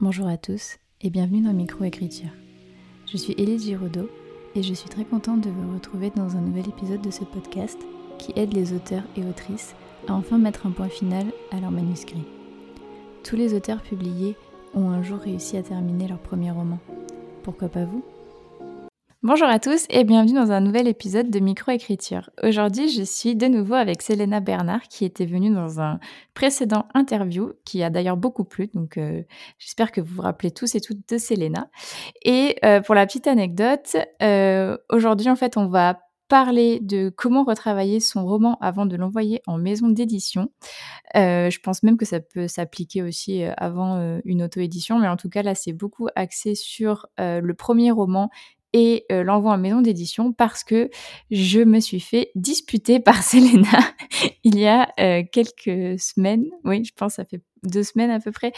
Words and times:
Bonjour 0.00 0.28
à 0.28 0.36
tous 0.36 0.78
et 1.00 1.10
bienvenue 1.10 1.40
dans 1.40 1.52
Microécriture. 1.52 2.30
Je 3.10 3.16
suis 3.16 3.32
Élise 3.32 3.64
Giraudot 3.64 4.08
et 4.54 4.62
je 4.62 4.72
suis 4.72 4.88
très 4.88 5.04
contente 5.04 5.40
de 5.40 5.50
vous 5.50 5.74
retrouver 5.74 6.10
dans 6.14 6.36
un 6.36 6.40
nouvel 6.40 6.68
épisode 6.68 7.00
de 7.00 7.10
ce 7.10 7.24
podcast 7.24 7.76
qui 8.16 8.32
aide 8.36 8.54
les 8.54 8.72
auteurs 8.72 9.02
et 9.16 9.24
autrices 9.24 9.74
à 10.06 10.14
enfin 10.14 10.38
mettre 10.38 10.68
un 10.68 10.70
point 10.70 10.88
final 10.88 11.26
à 11.50 11.58
leur 11.58 11.72
manuscrit. 11.72 12.22
Tous 13.24 13.34
les 13.34 13.54
auteurs 13.54 13.82
publiés 13.82 14.36
ont 14.72 14.88
un 14.88 15.02
jour 15.02 15.18
réussi 15.18 15.56
à 15.56 15.64
terminer 15.64 16.06
leur 16.06 16.20
premier 16.20 16.52
roman. 16.52 16.78
Pourquoi 17.42 17.68
pas 17.68 17.84
vous? 17.84 18.04
Bonjour 19.28 19.48
à 19.48 19.58
tous 19.58 19.84
et 19.90 20.04
bienvenue 20.04 20.32
dans 20.32 20.52
un 20.52 20.60
nouvel 20.62 20.88
épisode 20.88 21.28
de 21.28 21.38
Microécriture. 21.38 22.30
Aujourd'hui, 22.42 22.88
je 22.88 23.02
suis 23.02 23.36
de 23.36 23.46
nouveau 23.46 23.74
avec 23.74 24.00
Selena 24.00 24.40
Bernard 24.40 24.88
qui 24.88 25.04
était 25.04 25.26
venue 25.26 25.50
dans 25.50 25.82
un 25.82 26.00
précédent 26.32 26.86
interview 26.94 27.52
qui 27.66 27.82
a 27.82 27.90
d'ailleurs 27.90 28.16
beaucoup 28.16 28.44
plu. 28.44 28.70
Donc, 28.72 28.96
euh, 28.96 29.20
j'espère 29.58 29.92
que 29.92 30.00
vous 30.00 30.14
vous 30.14 30.22
rappelez 30.22 30.50
tous 30.50 30.74
et 30.76 30.80
toutes 30.80 31.06
de 31.10 31.18
Selena. 31.18 31.68
Et 32.24 32.56
euh, 32.64 32.80
pour 32.80 32.94
la 32.94 33.04
petite 33.04 33.26
anecdote, 33.26 33.98
euh, 34.22 34.78
aujourd'hui, 34.88 35.28
en 35.28 35.36
fait, 35.36 35.58
on 35.58 35.66
va 35.66 35.98
parler 36.28 36.80
de 36.80 37.10
comment 37.14 37.44
retravailler 37.44 38.00
son 38.00 38.24
roman 38.24 38.56
avant 38.62 38.86
de 38.86 38.96
l'envoyer 38.96 39.42
en 39.46 39.58
maison 39.58 39.88
d'édition. 39.88 40.48
je 41.14 41.58
pense 41.60 41.82
même 41.82 41.98
que 41.98 42.04
ça 42.04 42.20
peut 42.20 42.48
s'appliquer 42.48 43.02
aussi 43.02 43.44
avant 43.56 44.20
une 44.26 44.42
auto-édition, 44.42 44.98
mais 44.98 45.08
en 45.08 45.16
tout 45.16 45.30
cas 45.30 45.42
là 45.42 45.54
c'est 45.54 45.72
beaucoup 45.72 46.06
axé 46.16 46.54
sur 46.54 47.06
le 47.16 47.52
premier 47.54 47.92
roman 47.92 48.28
et 48.72 49.06
euh, 49.10 49.22
l'envoi 49.22 49.52
en 49.52 49.58
maison 49.58 49.80
d'édition 49.80 50.32
parce 50.32 50.64
que 50.64 50.90
je 51.30 51.60
me 51.60 51.80
suis 51.80 52.00
fait 52.00 52.30
disputer 52.34 53.00
par 53.00 53.22
Selena 53.22 53.80
il 54.44 54.58
y 54.58 54.66
a 54.66 54.92
euh, 55.00 55.22
quelques 55.30 55.98
semaines. 55.98 56.46
Oui, 56.64 56.84
je 56.84 56.92
pense 56.94 57.14
ça 57.14 57.24
fait 57.24 57.40
deux 57.64 57.82
semaines 57.82 58.10
à 58.10 58.20
peu 58.20 58.30
près, 58.30 58.52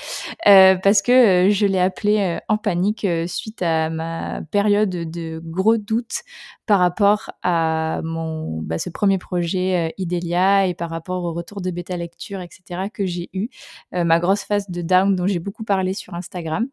euh, 0.47 0.77
parce 0.77 1.01
que 1.01 1.49
je 1.49 1.65
l'ai 1.65 1.79
appelé 1.79 2.39
en 2.49 2.59
panique 2.59 3.07
suite 3.27 3.63
à 3.63 3.89
ma 3.89 4.43
période 4.51 4.91
de 4.91 5.41
gros 5.43 5.79
doutes 5.79 6.21
par 6.67 6.81
rapport 6.81 7.31
à 7.43 8.03
mon 8.05 8.61
bah, 8.61 8.79
ce 8.79 8.91
premier 8.91 9.17
projet 9.17 9.95
Idélia 9.97 10.67
et 10.67 10.75
par 10.75 10.91
rapport 10.91 11.25
au 11.25 11.33
retour 11.33 11.63
de 11.63 11.71
bêta 11.71 11.97
lecture, 11.97 12.43
etc. 12.43 12.91
que 12.93 13.07
j'ai 13.07 13.31
eu, 13.33 13.49
ma 13.93 14.21
grosse 14.21 14.43
phase 14.43 14.69
de 14.69 14.83
down 14.83 15.17
dont 15.17 15.27
j'ai 15.27 15.39
beaucoup 15.39 15.65
parlé 15.65 15.95
sur 15.95 16.13
Instagram. 16.13 16.69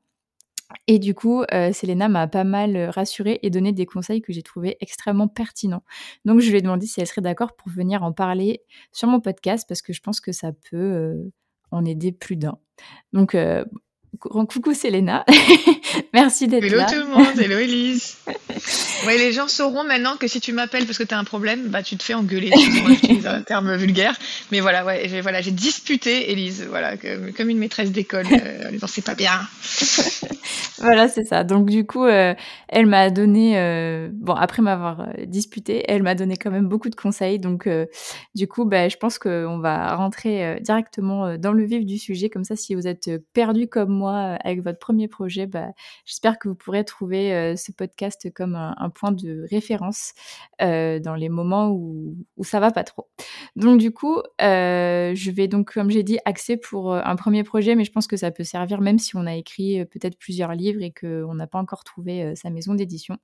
Et 0.88 1.00
du 1.00 1.14
coup, 1.14 1.44
euh, 1.54 1.72
Selena 1.72 2.10
m'a 2.10 2.28
pas 2.28 2.44
mal 2.44 2.76
euh, 2.76 2.90
rassurée 2.90 3.40
et 3.42 3.50
donné 3.50 3.72
des 3.72 3.86
conseils 3.86 4.22
que 4.22 4.34
j'ai 4.34 4.42
trouvés 4.42 4.78
extrêmement 4.82 5.28
pertinents. 5.28 5.84
Donc, 6.26 6.40
je 6.40 6.50
lui 6.50 6.58
ai 6.58 6.62
demandé 6.62 6.86
si 6.86 7.00
elle 7.00 7.08
serait 7.08 7.22
d'accord 7.22 7.56
pour 7.56 7.70
venir 7.70 8.04
en 8.04 8.12
parler 8.12 8.62
sur 8.92 9.08
mon 9.08 9.22
podcast 9.22 9.66
parce 9.68 9.82
que 9.82 9.94
je 9.94 10.02
pense 10.02 10.20
que 10.20 10.32
ça 10.32 10.52
peut 10.70 10.78
euh, 10.78 11.32
en 11.72 11.86
aider 11.86 12.12
plus 12.12 12.36
d'un. 12.36 12.58
Donc, 13.14 13.36
coucou 14.20 14.74
Selena, 14.74 15.26
merci 16.14 16.48
d'être 16.48 16.70
là. 16.70 16.88
Hello 16.90 17.02
tout 17.02 17.10
le 17.10 17.16
monde, 17.16 17.40
hello 17.40 17.58
Elise. 17.58 18.18
ouais, 19.06 19.18
les 19.18 19.32
gens 19.32 19.48
sauront 19.48 19.84
maintenant 19.84 20.18
que 20.18 20.28
si 20.28 20.42
tu 20.42 20.54
m'appelles 20.54 20.86
parce 20.86 20.98
que 20.98 21.04
tu 21.04 21.14
as 21.14 21.20
un 21.20 21.24
problème, 21.24 21.68
bah 21.68 21.84
tu 21.84 21.98
te 21.98 22.04
fais 22.04 22.14
engueuler. 22.14 22.52
J'utilise 22.88 23.28
un 23.28 23.42
terme 23.42 23.76
vulgaire, 23.76 24.18
mais 24.52 24.60
voilà, 24.60 24.86
ouais, 24.86 25.08
j'ai 25.42 25.52
disputé 25.52 26.32
Elise, 26.32 26.66
voilà, 26.70 26.98
comme 26.98 27.50
une 27.50 27.58
maîtresse 27.58 27.92
d'école, 27.92 28.26
euh, 28.32 28.78
en 28.82 28.88
c'est 28.88 29.06
pas 29.06 29.16
bien. 29.16 29.40
voilà, 30.80 31.08
c'est 31.08 31.24
ça. 31.24 31.44
Donc 31.44 31.70
du 31.70 31.86
coup, 31.86 32.06
euh, 32.06 32.34
elle 32.68 32.86
m'a 32.86 33.10
donné, 33.10 33.60
euh, 33.60 34.10
bon 34.12 34.34
après 34.34 34.62
m'avoir 34.62 35.02
euh, 35.02 35.26
disputé, 35.26 35.84
elle 35.88 36.04
m'a 36.04 36.16
donné 36.16 36.38
quand 36.38 36.52
même 36.52 36.68
beaucoup 36.68 36.90
de 36.90 36.96
conseils. 36.96 37.40
Donc 37.40 37.70
du 38.36 38.48
coup, 38.48 38.66
bah, 38.66 38.90
je 38.90 38.98
pense 38.98 39.20
qu'on 39.20 39.60
va 39.60 39.96
rentrer 39.96 40.60
directement 40.62 41.38
dans 41.38 41.54
le 41.54 41.64
vif 41.64 41.86
du 41.86 41.98
sujet. 41.98 42.30
Comme 42.30 42.44
ça, 42.44 42.56
si 42.56 42.76
vous 42.76 42.88
êtes 42.88 43.10
perdu 43.34 43.68
comme 43.68 43.90
moi 43.90 44.38
avec 44.44 44.64
votre 44.64 44.80
premier 44.80 45.08
projet, 45.08 45.46
bah, 45.46 45.68
j'espère 46.06 46.40
que 46.40 46.48
vous 46.50 46.56
pourrez 46.56 46.84
trouver 46.86 47.56
ce 47.58 47.72
podcast 47.72 48.32
comme 48.34 48.47
un, 48.56 48.90
point 48.90 49.12
de 49.12 49.46
référence 49.50 50.14
dans 50.60 51.16
les 51.18 51.30
moments 51.30 51.70
où, 51.70 52.16
où 52.38 52.44
ça 52.44 52.60
va 52.60 52.72
pas 52.72 52.84
trop. 52.84 53.08
Donc 53.56 53.80
du 53.80 53.92
coup, 53.92 54.22
je 54.40 55.32
vais 55.32 55.48
donc, 55.48 55.74
comme 55.74 55.92
j'ai 55.92 56.04
dit, 56.04 56.20
axer 56.26 56.58
pour 56.58 56.96
un 56.96 57.16
premier 57.16 57.44
projet, 57.44 57.76
mais 57.76 57.84
je 57.84 57.92
pense 57.92 58.08
que 58.08 58.18
ça 58.18 58.32
peut 58.32 58.44
servir 58.44 58.82
même 58.82 59.00
si 59.00 59.16
on 59.16 59.26
a 59.26 59.36
écrit 59.36 59.86
peut-être 59.86 60.18
plusieurs 60.18 60.54
livres 60.54 60.82
et 60.82 60.92
qu'on 60.92 61.34
n'a 61.34 61.48
pas 61.48 61.60
encore 61.60 61.84
trouvé 61.84 62.36
sa 62.36 62.50
maison 62.50 62.74
d'édition. 62.74 63.18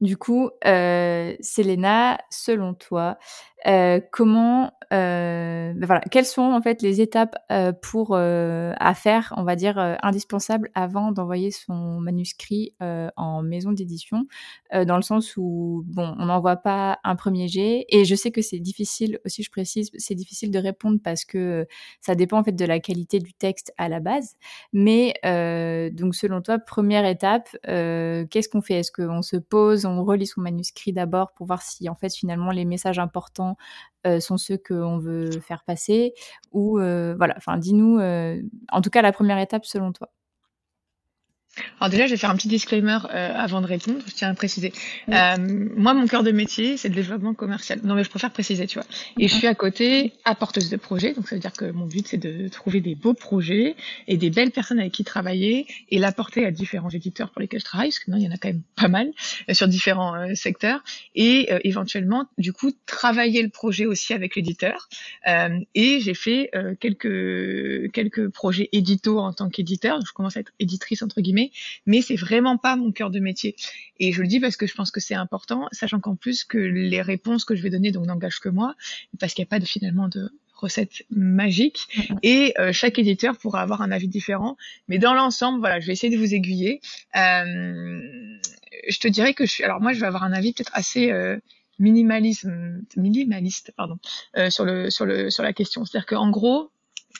Du 0.00 0.16
coup, 0.16 0.50
euh, 0.64 1.34
Selena, 1.40 2.18
selon 2.30 2.74
toi, 2.74 3.18
euh, 3.66 4.00
comment, 4.12 4.72
euh, 4.92 5.72
ben 5.74 5.86
voilà, 5.86 6.00
quelles 6.10 6.24
sont 6.24 6.42
en 6.42 6.62
fait 6.62 6.80
les 6.80 7.00
étapes 7.00 7.36
euh, 7.50 7.72
pour 7.72 8.10
euh, 8.12 8.72
à 8.78 8.94
faire, 8.94 9.34
on 9.36 9.42
va 9.42 9.56
dire 9.56 9.78
indispensables 10.02 10.70
avant 10.74 11.12
d'envoyer 11.12 11.50
son 11.50 12.00
manuscrit 12.00 12.74
en 12.80 13.42
maison 13.42 13.72
d'édition, 13.72 14.26
dans 14.72 14.96
le 14.96 15.02
sens 15.02 15.36
où 15.36 15.84
bon, 15.86 16.14
on 16.18 16.26
n'envoie 16.26 16.56
pas 16.56 16.98
un 17.04 17.16
premier 17.16 17.48
jet, 17.48 17.84
et 17.88 18.04
je 18.04 18.14
sais 18.14 18.30
que 18.30 18.42
c'est 18.42 18.60
difficile 18.60 19.18
aussi, 19.24 19.42
je 19.42 19.50
précise, 19.50 19.90
c'est 19.96 20.14
difficile 20.14 20.50
de 20.50 20.58
répondre 20.58 20.98
parce 21.02 21.24
que 21.24 21.66
ça 22.00 22.14
dépend 22.14 22.38
en 22.38 22.44
fait 22.44 22.52
de 22.52 22.64
la 22.64 22.78
qualité 22.80 23.18
du 23.18 23.34
texte 23.34 23.72
à 23.76 23.88
la 23.88 24.00
base, 24.00 24.36
mais 24.72 25.14
donc 25.92 26.14
selon 26.14 26.40
toi, 26.40 26.58
première 26.58 27.04
étape, 27.04 27.48
qu'est-ce 27.64 28.48
qu'on 28.48 28.62
fait? 28.62 28.80
Est-ce 28.80 28.92
qu'on 28.92 29.22
se 29.22 29.36
pose, 29.36 29.84
on 29.84 30.04
relit 30.04 30.26
son 30.26 30.40
manuscrit 30.40 30.92
d'abord 30.92 31.32
pour 31.32 31.46
voir 31.46 31.62
si 31.62 31.88
en 31.88 31.94
fait 31.94 32.14
finalement 32.14 32.52
les 32.52 32.64
messages 32.64 32.98
importants 32.98 33.47
euh, 34.06 34.20
sont 34.20 34.36
ceux 34.38 34.58
qu'on 34.58 34.98
veut 34.98 35.30
faire 35.40 35.64
passer 35.64 36.14
Ou 36.52 36.78
euh, 36.80 37.14
voilà, 37.16 37.34
enfin, 37.36 37.58
dis-nous, 37.58 37.98
euh, 38.00 38.40
en 38.72 38.80
tout 38.82 38.90
cas, 38.90 39.02
la 39.02 39.12
première 39.12 39.38
étape 39.38 39.64
selon 39.66 39.92
toi. 39.92 40.10
Alors 41.80 41.90
déjà, 41.90 42.06
je 42.06 42.12
vais 42.12 42.16
faire 42.16 42.30
un 42.30 42.36
petit 42.36 42.48
disclaimer 42.48 42.98
euh, 43.12 43.32
avant 43.34 43.60
de 43.60 43.66
répondre, 43.66 43.98
je 44.06 44.14
tiens 44.14 44.30
à 44.30 44.34
préciser. 44.34 44.72
Euh, 45.08 45.36
moi, 45.76 45.94
mon 45.94 46.06
cœur 46.06 46.22
de 46.22 46.32
métier, 46.32 46.76
c'est 46.76 46.88
le 46.88 46.94
développement 46.94 47.34
commercial. 47.34 47.80
Non, 47.84 47.94
mais 47.94 48.04
je 48.04 48.10
préfère 48.10 48.30
préciser, 48.30 48.66
tu 48.66 48.78
vois. 48.78 48.86
Et 49.18 49.28
je 49.28 49.34
suis 49.34 49.46
à 49.46 49.54
côté 49.54 50.12
apporteuse 50.24 50.70
de 50.70 50.76
projets, 50.76 51.14
donc 51.14 51.28
ça 51.28 51.36
veut 51.36 51.40
dire 51.40 51.52
que 51.52 51.70
mon 51.70 51.86
but, 51.86 52.06
c'est 52.08 52.16
de 52.16 52.48
trouver 52.48 52.80
des 52.80 52.94
beaux 52.94 53.14
projets 53.14 53.76
et 54.06 54.16
des 54.16 54.30
belles 54.30 54.50
personnes 54.50 54.78
avec 54.78 54.92
qui 54.92 55.04
travailler 55.04 55.66
et 55.90 55.98
l'apporter 55.98 56.44
à 56.44 56.50
différents 56.50 56.90
éditeurs 56.90 57.30
pour 57.30 57.40
lesquels 57.40 57.60
je 57.60 57.64
travaille, 57.64 57.88
parce 57.88 58.00
que 58.00 58.10
non, 58.10 58.16
il 58.16 58.24
y 58.24 58.28
en 58.28 58.32
a 58.32 58.36
quand 58.36 58.48
même 58.48 58.62
pas 58.76 58.88
mal 58.88 59.10
euh, 59.48 59.54
sur 59.54 59.68
différents 59.68 60.14
euh, 60.14 60.34
secteurs, 60.34 60.82
et 61.14 61.52
euh, 61.52 61.58
éventuellement, 61.64 62.26
du 62.38 62.52
coup, 62.52 62.72
travailler 62.86 63.42
le 63.42 63.48
projet 63.48 63.86
aussi 63.86 64.12
avec 64.14 64.36
l'éditeur. 64.36 64.88
et 65.74 66.00
j'ai 66.00 66.14
fait 66.14 66.50
quelques 66.80 67.92
quelques 67.92 68.28
projets 68.28 68.68
édito 68.72 69.18
en 69.18 69.32
tant 69.32 69.48
qu'éditeur, 69.48 70.00
je 70.04 70.12
commence 70.12 70.36
à 70.36 70.40
être 70.40 70.52
éditrice 70.58 71.02
entre 71.02 71.20
guillemets 71.20 71.47
mais 71.86 72.02
c'est 72.02 72.16
vraiment 72.16 72.56
pas 72.56 72.76
mon 72.76 72.92
cœur 72.92 73.10
de 73.10 73.20
métier. 73.20 73.56
Et 73.98 74.12
je 74.12 74.22
le 74.22 74.28
dis 74.28 74.40
parce 74.40 74.56
que 74.56 74.66
je 74.66 74.74
pense 74.74 74.90
que 74.90 75.00
c'est 75.00 75.14
important, 75.14 75.68
sachant 75.72 76.00
qu'en 76.00 76.16
plus 76.16 76.44
que 76.44 76.58
les 76.58 77.02
réponses 77.02 77.44
que 77.44 77.54
je 77.54 77.62
vais 77.62 77.70
donner 77.70 77.90
donc 77.90 78.06
n'engagent 78.06 78.40
que 78.40 78.48
moi, 78.48 78.74
parce 79.18 79.34
qu'il 79.34 79.42
n'y 79.42 79.48
a 79.48 79.50
pas 79.50 79.58
de, 79.60 79.66
finalement 79.66 80.08
de 80.08 80.30
recette 80.58 81.04
magique 81.10 81.86
et 82.22 82.54
euh, 82.58 82.72
chaque 82.72 82.98
éditeur 82.98 83.36
pourra 83.38 83.62
avoir 83.62 83.80
un 83.82 83.90
avis 83.90 84.08
différent. 84.08 84.56
Mais 84.88 84.98
dans 84.98 85.14
l'ensemble, 85.14 85.60
voilà, 85.60 85.80
je 85.80 85.86
vais 85.86 85.92
essayer 85.92 86.14
de 86.14 86.20
vous 86.20 86.34
aiguiller. 86.34 86.80
Euh, 87.16 88.00
je 88.88 88.98
te 88.98 89.08
dirais 89.08 89.34
que 89.34 89.46
je 89.46 89.52
suis, 89.52 89.64
alors 89.64 89.80
moi, 89.80 89.92
je 89.92 90.00
vais 90.00 90.06
avoir 90.06 90.24
un 90.24 90.32
avis 90.32 90.52
peut-être 90.52 90.72
assez 90.74 91.10
euh, 91.10 91.38
minimalisme, 91.78 92.82
minimaliste, 92.96 93.72
pardon, 93.76 93.98
sur 94.48 94.64
le 94.64 94.90
sur 94.90 95.06
le 95.06 95.30
sur 95.30 95.44
la 95.44 95.52
question. 95.52 95.84
C'est-à-dire 95.84 96.06
qu'en 96.06 96.30
gros, 96.30 96.70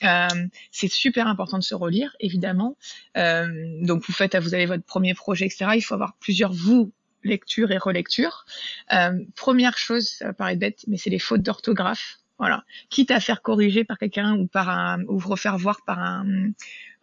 euh, 0.03 0.27
c'est 0.71 0.89
super 0.89 1.27
important 1.27 1.57
de 1.57 1.63
se 1.63 1.75
relire, 1.75 2.15
évidemment. 2.19 2.77
Euh, 3.17 3.47
donc 3.81 4.03
vous 4.05 4.13
faites, 4.13 4.35
vous 4.37 4.53
avez 4.53 4.65
votre 4.65 4.83
premier 4.83 5.13
projet, 5.13 5.45
etc. 5.45 5.71
Il 5.75 5.81
faut 5.81 5.93
avoir 5.93 6.15
plusieurs 6.19 6.53
vous 6.53 6.91
lectures 7.23 7.71
et 7.71 7.77
relectures. 7.77 8.45
Euh, 8.93 9.19
première 9.35 9.77
chose, 9.77 10.07
ça 10.07 10.25
va 10.25 10.33
paraître 10.33 10.59
bête, 10.59 10.85
mais 10.87 10.97
c'est 10.97 11.09
les 11.09 11.19
fautes 11.19 11.41
d'orthographe. 11.41 12.19
Voilà, 12.37 12.63
quitte 12.89 13.11
à 13.11 13.19
faire 13.19 13.41
corriger 13.41 13.83
par 13.83 13.97
quelqu'un 13.97 14.33
ou 14.37 14.47
par 14.47 14.69
un 14.69 15.03
ou 15.09 15.19
refaire 15.19 15.57
voir 15.57 15.81
par 15.85 15.99
un, 15.99 16.51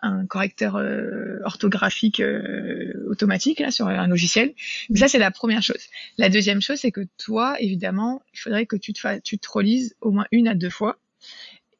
un 0.00 0.24
correcteur 0.24 0.76
euh, 0.76 1.40
orthographique 1.44 2.20
euh, 2.20 3.06
automatique 3.10 3.60
là 3.60 3.70
sur 3.70 3.86
un 3.86 4.06
logiciel. 4.06 4.54
Mais 4.88 4.98
ça 4.98 5.08
c'est 5.08 5.18
la 5.18 5.30
première 5.30 5.62
chose. 5.62 5.88
La 6.16 6.30
deuxième 6.30 6.62
chose 6.62 6.78
c'est 6.78 6.90
que 6.90 7.06
toi 7.18 7.60
évidemment 7.60 8.22
il 8.32 8.38
faudrait 8.38 8.64
que 8.64 8.76
tu 8.76 8.94
te 8.94 9.18
tu 9.20 9.38
te 9.38 9.48
relises 9.50 9.94
au 10.00 10.10
moins 10.10 10.26
une 10.32 10.48
à 10.48 10.54
deux 10.54 10.70
fois 10.70 10.96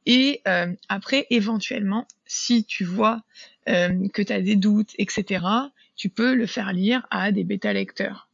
et 0.07 0.41
euh, 0.47 0.73
après, 0.89 1.27
éventuellement, 1.31 2.07
si 2.27 2.65
tu 2.65 2.85
vois 2.85 3.23
euh, 3.69 4.09
que 4.09 4.23
tu 4.23 4.33
as 4.33 4.41
des 4.41 4.57
doutes, 4.57 4.93
etc., 4.99 5.45
tu 5.97 6.09
peux 6.09 6.35
le 6.35 6.47
faire 6.47 6.73
lire 6.73 7.07
à 7.11 7.33
des 7.33 7.45
bêta-lecteurs. 7.45 8.29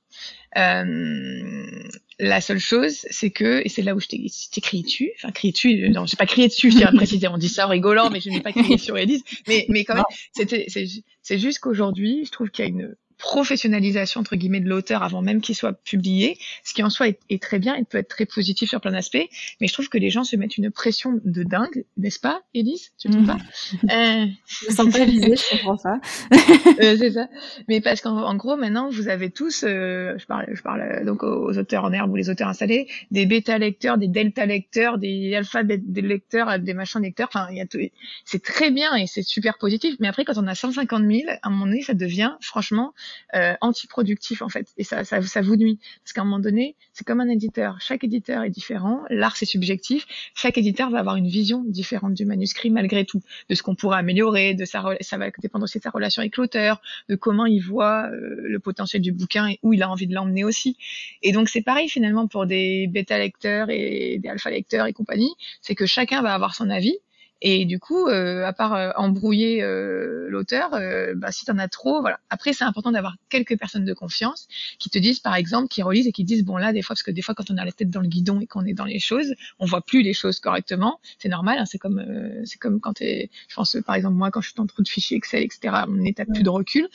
Euh, 0.58 1.82
la 2.18 2.40
seule 2.42 2.58
chose, 2.58 3.06
c'est 3.10 3.30
que, 3.30 3.62
et 3.64 3.68
c'est 3.70 3.82
là 3.82 3.94
où 3.94 4.00
je 4.00 4.06
t'écris 4.06 4.82
dessus, 4.82 5.10
enfin 5.16 5.32
crié 5.32 5.52
dessus, 5.52 5.88
non, 5.88 6.04
j'ai 6.04 6.16
pas 6.16 6.26
crié 6.26 6.48
dessus, 6.48 6.70
je 6.70 6.76
tiens 6.76 6.88
à 6.88 6.92
préciser, 6.92 7.26
on 7.28 7.38
dit 7.38 7.48
ça 7.48 7.66
en 7.66 7.70
rigolant, 7.70 8.10
mais 8.10 8.20
je 8.20 8.28
n'ai 8.28 8.40
pas 8.40 8.52
crié 8.52 8.76
sur 8.76 8.98
Elise, 8.98 9.24
mais, 9.48 9.64
mais 9.70 9.84
quand 9.84 9.94
même, 9.94 10.04
c'est 10.34 11.38
juste 11.38 11.60
qu'aujourd'hui, 11.60 12.24
je 12.26 12.30
trouve 12.30 12.50
qu'il 12.50 12.64
y 12.64 12.68
a 12.68 12.70
une 12.70 12.94
professionnalisation 13.22 14.20
entre 14.20 14.36
guillemets 14.36 14.60
de 14.60 14.68
l'auteur 14.68 15.02
avant 15.02 15.22
même 15.22 15.40
qu'il 15.40 15.54
soit 15.54 15.72
publié, 15.72 16.36
ce 16.64 16.74
qui 16.74 16.82
en 16.82 16.90
soi 16.90 17.06
est, 17.08 17.42
très 17.42 17.60
bien 17.60 17.76
et 17.76 17.84
peut 17.84 17.98
être 17.98 18.08
très 18.08 18.26
positif 18.26 18.68
sur 18.68 18.80
plein 18.80 18.90
d'aspects. 18.90 19.28
Mais 19.60 19.68
je 19.68 19.72
trouve 19.72 19.88
que 19.88 19.96
les 19.96 20.10
gens 20.10 20.24
se 20.24 20.36
mettent 20.36 20.58
une 20.58 20.70
pression 20.70 21.20
de 21.24 21.42
dingue, 21.44 21.84
n'est-ce 21.96 22.18
pas, 22.18 22.42
Elise 22.52 22.90
Tu 22.98 23.08
trouves 23.08 23.26
pas? 23.26 23.38
Euh... 23.84 24.26
Je 24.46 24.66
me 24.66 24.74
sens 24.74 24.92
pas 24.92 25.04
visée, 25.04 25.36
je 25.36 25.56
comprends 25.56 25.78
ça. 25.78 26.00
euh, 26.32 26.96
c'est 26.98 27.12
ça. 27.12 27.28
Mais 27.68 27.80
parce 27.80 28.00
qu'en 28.00 28.34
gros, 28.34 28.56
maintenant, 28.56 28.90
vous 28.90 29.08
avez 29.08 29.30
tous, 29.30 29.64
euh, 29.64 30.14
je 30.18 30.26
parle, 30.26 30.46
je 30.52 30.62
parle 30.62 30.80
euh, 30.82 31.04
donc 31.04 31.22
aux 31.22 31.56
auteurs 31.56 31.84
en 31.84 31.92
herbe 31.92 32.10
ou 32.10 32.16
les 32.16 32.28
auteurs 32.28 32.48
installés, 32.48 32.88
des 33.12 33.24
bêta 33.24 33.56
lecteurs, 33.56 33.98
des 33.98 34.08
delta 34.08 34.46
lecteurs, 34.46 34.98
des 34.98 35.34
alpha 35.36 35.62
des 35.62 36.02
lecteurs, 36.02 36.58
des 36.58 36.74
machins 36.74 37.00
lecteurs. 37.00 37.28
Enfin, 37.32 37.46
il 37.50 37.58
y 37.58 37.60
a 37.60 37.66
tout. 37.66 37.78
C'est 38.24 38.42
très 38.42 38.72
bien 38.72 38.94
et 38.96 39.06
c'est 39.06 39.22
super 39.22 39.58
positif. 39.58 39.94
Mais 40.00 40.08
après, 40.08 40.24
quand 40.24 40.38
on 40.38 40.46
a 40.48 40.54
150 40.56 41.04
000, 41.04 41.20
à 41.30 41.46
un 41.46 41.50
moment 41.50 41.66
donné, 41.66 41.82
ça 41.82 41.94
devient 41.94 42.32
franchement 42.40 42.92
euh, 43.34 43.54
antiproductif 43.60 44.42
en 44.42 44.48
fait. 44.48 44.68
Et 44.76 44.84
ça, 44.84 45.04
ça, 45.04 45.20
ça 45.22 45.40
vous 45.40 45.56
nuit. 45.56 45.78
Parce 46.02 46.12
qu'à 46.12 46.22
un 46.22 46.24
moment 46.24 46.38
donné, 46.38 46.76
c'est 46.92 47.06
comme 47.06 47.20
un 47.20 47.28
éditeur. 47.28 47.80
Chaque 47.80 48.04
éditeur 48.04 48.42
est 48.42 48.50
différent. 48.50 49.02
L'art, 49.10 49.36
c'est 49.36 49.46
subjectif. 49.46 50.06
Chaque 50.34 50.58
éditeur 50.58 50.90
va 50.90 50.98
avoir 50.98 51.16
une 51.16 51.28
vision 51.28 51.64
différente 51.64 52.14
du 52.14 52.24
manuscrit 52.24 52.70
malgré 52.70 53.04
tout, 53.04 53.22
de 53.48 53.54
ce 53.54 53.62
qu'on 53.62 53.74
pourrait 53.74 53.98
améliorer, 53.98 54.54
de 54.54 54.64
sa, 54.64 54.82
ça 55.00 55.18
va 55.18 55.30
dépendre 55.38 55.64
aussi 55.64 55.78
de 55.78 55.82
sa 55.82 55.90
relation 55.90 56.20
avec 56.20 56.36
l'auteur, 56.36 56.80
de 57.08 57.16
comment 57.16 57.46
il 57.46 57.60
voit 57.60 58.08
euh, 58.10 58.36
le 58.42 58.58
potentiel 58.58 59.02
du 59.02 59.12
bouquin 59.12 59.48
et 59.48 59.58
où 59.62 59.72
il 59.72 59.82
a 59.82 59.90
envie 59.90 60.06
de 60.06 60.14
l'emmener 60.14 60.44
aussi. 60.44 60.76
Et 61.22 61.32
donc 61.32 61.48
c'est 61.48 61.62
pareil 61.62 61.88
finalement 61.88 62.26
pour 62.26 62.46
des 62.46 62.86
bêta 62.86 63.18
lecteurs 63.18 63.70
et 63.70 64.18
des 64.18 64.28
alpha 64.28 64.50
lecteurs 64.50 64.86
et 64.86 64.92
compagnie, 64.92 65.32
c'est 65.60 65.74
que 65.74 65.86
chacun 65.86 66.22
va 66.22 66.34
avoir 66.34 66.54
son 66.54 66.70
avis 66.70 66.96
et 67.44 67.64
du 67.64 67.80
coup, 67.80 68.06
euh, 68.06 68.46
à 68.46 68.52
part 68.52 68.74
euh, 68.74 68.90
embrouiller 68.94 69.64
euh, 69.64 70.28
l'auteur, 70.28 70.70
bah, 71.16 71.32
si 71.32 71.44
tu 71.44 71.50
en 71.50 71.58
as 71.58 71.66
trop, 71.66 72.00
voilà. 72.00 72.20
Après, 72.30 72.52
c'est 72.52 72.62
important 72.62 72.92
d'avoir 72.92 73.16
quelques 73.28 73.58
personnes 73.58 73.84
de 73.84 73.92
confiance 73.92 74.46
qui 74.78 74.90
te 74.90 74.98
disent, 74.98 75.18
par 75.18 75.34
exemple, 75.34 75.66
qui 75.66 75.82
relisent 75.82 76.06
et 76.06 76.12
qui 76.12 76.22
disent, 76.22 76.44
bon 76.44 76.56
là, 76.56 76.72
des 76.72 76.82
fois, 76.82 76.94
parce 76.94 77.02
que 77.02 77.10
des 77.10 77.20
fois, 77.20 77.34
quand 77.34 77.50
on 77.50 77.56
a 77.56 77.64
la 77.64 77.72
tête 77.72 77.90
dans 77.90 78.00
le 78.00 78.06
guidon 78.06 78.40
et 78.40 78.46
qu'on 78.46 78.64
est 78.64 78.74
dans 78.74 78.84
les 78.84 79.00
choses, 79.00 79.34
on 79.58 79.66
voit 79.66 79.82
plus 79.82 80.02
les 80.02 80.14
choses 80.14 80.38
correctement. 80.38 81.00
C'est 81.18 81.28
normal. 81.28 81.58
Hein, 81.58 81.66
c'est 81.66 81.78
comme, 81.78 82.04
c'est 82.44 82.58
comme 82.58 82.80
quand 82.80 82.94
t'es, 82.94 83.28
je 83.48 83.56
pense, 83.56 83.76
par 83.84 83.96
exemple, 83.96 84.14
moi, 84.14 84.30
quand 84.30 84.40
je 84.40 84.48
suis 84.48 84.56
dans 84.56 84.66
trop 84.66 84.82
de 84.82 84.88
fichiers 84.88 85.16
Excel, 85.16 85.42
etc. 85.42 85.82
On 85.88 85.94
n'est 85.94 86.12
plus 86.12 86.44
de 86.44 86.48
recul. 86.48 86.88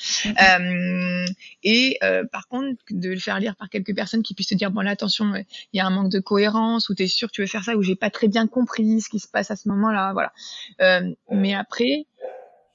et 1.63 1.99
par 2.31 2.47
contre, 2.47 2.81
de 2.89 3.09
le 3.09 3.19
faire 3.19 3.39
lire 3.41 3.57
par 3.57 3.69
quelques 3.69 3.93
personnes 3.93 4.23
qui 4.23 4.33
puissent 4.33 4.47
te 4.47 4.55
dire, 4.55 4.71
bon 4.71 4.79
là, 4.79 4.91
attention, 4.91 5.33
il 5.73 5.77
y 5.77 5.81
a 5.81 5.85
un 5.85 5.89
manque 5.89 6.11
de 6.11 6.19
cohérence, 6.19 6.87
ou 6.87 6.95
t'es 6.95 7.07
sûr 7.07 7.27
que 7.27 7.33
tu 7.33 7.41
veux 7.41 7.47
faire 7.47 7.65
ça, 7.65 7.75
ou 7.75 7.83
j'ai 7.83 7.95
pas 7.95 8.09
très 8.09 8.29
bien 8.29 8.47
compris 8.47 9.01
ce 9.01 9.09
qui 9.09 9.19
se 9.19 9.27
passe 9.27 9.51
à 9.51 9.57
ce 9.57 9.67
moment-là, 9.67 10.13
voilà. 10.13 10.31
Euh, 10.81 11.13
mais 11.31 11.53
après, 11.53 12.05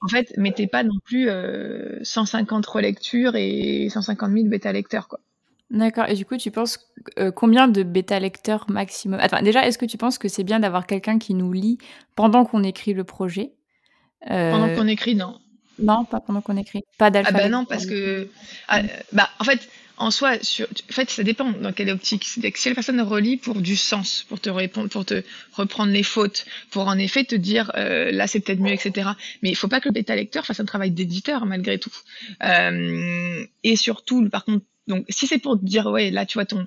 en 0.00 0.08
fait, 0.08 0.32
mettez 0.36 0.66
pas 0.66 0.82
non 0.82 0.98
plus 1.04 1.28
150 2.02 2.66
euh, 2.66 2.70
relectures 2.70 3.36
et 3.36 3.88
150 3.90 4.32
000 4.32 4.48
bêta 4.48 4.72
lecteurs, 4.72 5.08
quoi. 5.08 5.20
D'accord. 5.70 6.04
Et 6.08 6.14
du 6.14 6.26
coup, 6.26 6.36
tu 6.36 6.50
penses 6.50 6.92
euh, 7.18 7.30
combien 7.30 7.66
de 7.66 7.82
bêta 7.82 8.20
lecteurs 8.20 8.66
maximum? 8.68 9.20
Enfin, 9.22 9.40
déjà, 9.40 9.66
est-ce 9.66 9.78
que 9.78 9.86
tu 9.86 9.96
penses 9.96 10.18
que 10.18 10.28
c'est 10.28 10.44
bien 10.44 10.60
d'avoir 10.60 10.86
quelqu'un 10.86 11.18
qui 11.18 11.32
nous 11.32 11.50
lit 11.50 11.78
pendant 12.14 12.44
qu'on 12.44 12.62
écrit 12.62 12.92
le 12.92 13.04
projet? 13.04 13.52
Pendant 14.26 14.74
qu'on 14.74 14.86
écrit, 14.86 15.14
non. 15.14 15.38
Non, 15.82 16.04
pas 16.04 16.20
pendant 16.20 16.40
qu'on 16.40 16.56
écrit. 16.56 16.82
Pas 16.98 17.10
d'alpha. 17.10 17.30
Ah 17.34 17.38
bah 17.38 17.48
non, 17.48 17.64
parce 17.64 17.86
que 17.86 18.28
ah, 18.68 18.82
bah 19.12 19.28
en 19.38 19.44
fait, 19.44 19.68
en 19.96 20.10
soi, 20.10 20.38
sur, 20.42 20.66
en 20.66 20.92
fait, 20.92 21.10
ça 21.10 21.22
dépend 21.22 21.50
dans 21.50 21.72
quelle 21.72 21.90
optique. 21.90 22.24
Si 22.24 22.40
la 22.40 22.74
personne 22.74 23.00
relit 23.00 23.36
pour 23.36 23.60
du 23.60 23.76
sens, 23.76 24.24
pour 24.28 24.40
te 24.40 24.50
répondre, 24.50 24.88
pour 24.88 25.04
te 25.04 25.22
reprendre 25.52 25.92
les 25.92 26.02
fautes, 26.02 26.44
pour 26.70 26.88
en 26.88 26.98
effet 26.98 27.24
te 27.24 27.34
dire 27.34 27.70
euh, 27.76 28.10
là 28.10 28.26
c'est 28.26 28.40
peut-être 28.40 28.60
mieux, 28.60 28.72
etc. 28.72 29.10
Mais 29.42 29.50
il 29.50 29.56
faut 29.56 29.68
pas 29.68 29.80
que 29.80 29.88
le 29.88 29.92
bêta 29.92 30.16
lecteur 30.16 30.46
fasse 30.46 30.60
un 30.60 30.64
travail 30.64 30.90
d'éditeur 30.90 31.46
malgré 31.46 31.78
tout. 31.78 31.92
Euh, 32.42 33.44
et 33.62 33.76
surtout, 33.76 34.28
par 34.28 34.44
contre, 34.44 34.64
donc 34.88 35.04
si 35.08 35.26
c'est 35.26 35.38
pour 35.38 35.58
te 35.58 35.64
dire 35.64 35.86
ouais 35.86 36.10
là 36.10 36.26
tu 36.26 36.34
vois 36.34 36.44
ton, 36.44 36.66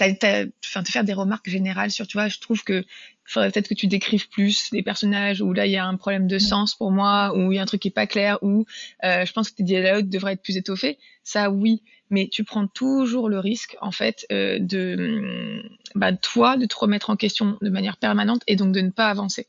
enfin 0.00 0.82
te 0.82 0.90
faire 0.90 1.04
des 1.04 1.12
remarques 1.12 1.48
générales 1.48 1.90
sur 1.90 2.06
tu 2.06 2.16
vois, 2.16 2.28
je 2.28 2.38
trouve 2.38 2.62
que 2.62 2.84
faudrait 3.24 3.50
peut-être 3.50 3.68
que 3.68 3.74
tu 3.74 3.88
décrives 3.88 4.28
plus 4.28 4.70
les 4.72 4.82
personnages 4.82 5.42
ou 5.42 5.52
là 5.52 5.66
il 5.66 5.72
y 5.72 5.76
a 5.76 5.84
un 5.84 5.96
problème 5.96 6.28
de 6.28 6.38
sens 6.38 6.74
pour 6.74 6.92
moi 6.92 7.36
ou 7.36 7.52
il 7.52 7.56
y 7.56 7.58
a 7.58 7.62
un 7.62 7.66
truc 7.66 7.82
qui 7.82 7.88
est 7.88 7.92
pas 7.92 8.06
clair 8.06 8.38
ou 8.42 8.66
euh, 9.04 9.26
je 9.26 9.32
pense 9.32 9.50
que 9.50 9.56
tes 9.56 9.64
dialogues 9.64 10.08
devraient 10.08 10.34
être 10.34 10.42
plus 10.42 10.56
étoffés. 10.56 10.98
Ça 11.24 11.50
oui, 11.50 11.82
mais 12.08 12.28
tu 12.30 12.44
prends 12.44 12.68
toujours 12.68 13.28
le 13.28 13.40
risque 13.40 13.76
en 13.80 13.90
fait 13.90 14.26
euh, 14.30 14.58
de 14.60 15.60
bah, 15.96 16.12
toi 16.12 16.56
de 16.56 16.66
te 16.66 16.76
remettre 16.76 17.10
en 17.10 17.16
question 17.16 17.58
de 17.60 17.70
manière 17.70 17.96
permanente 17.96 18.42
et 18.46 18.54
donc 18.54 18.72
de 18.72 18.80
ne 18.80 18.90
pas 18.90 19.08
avancer. 19.08 19.48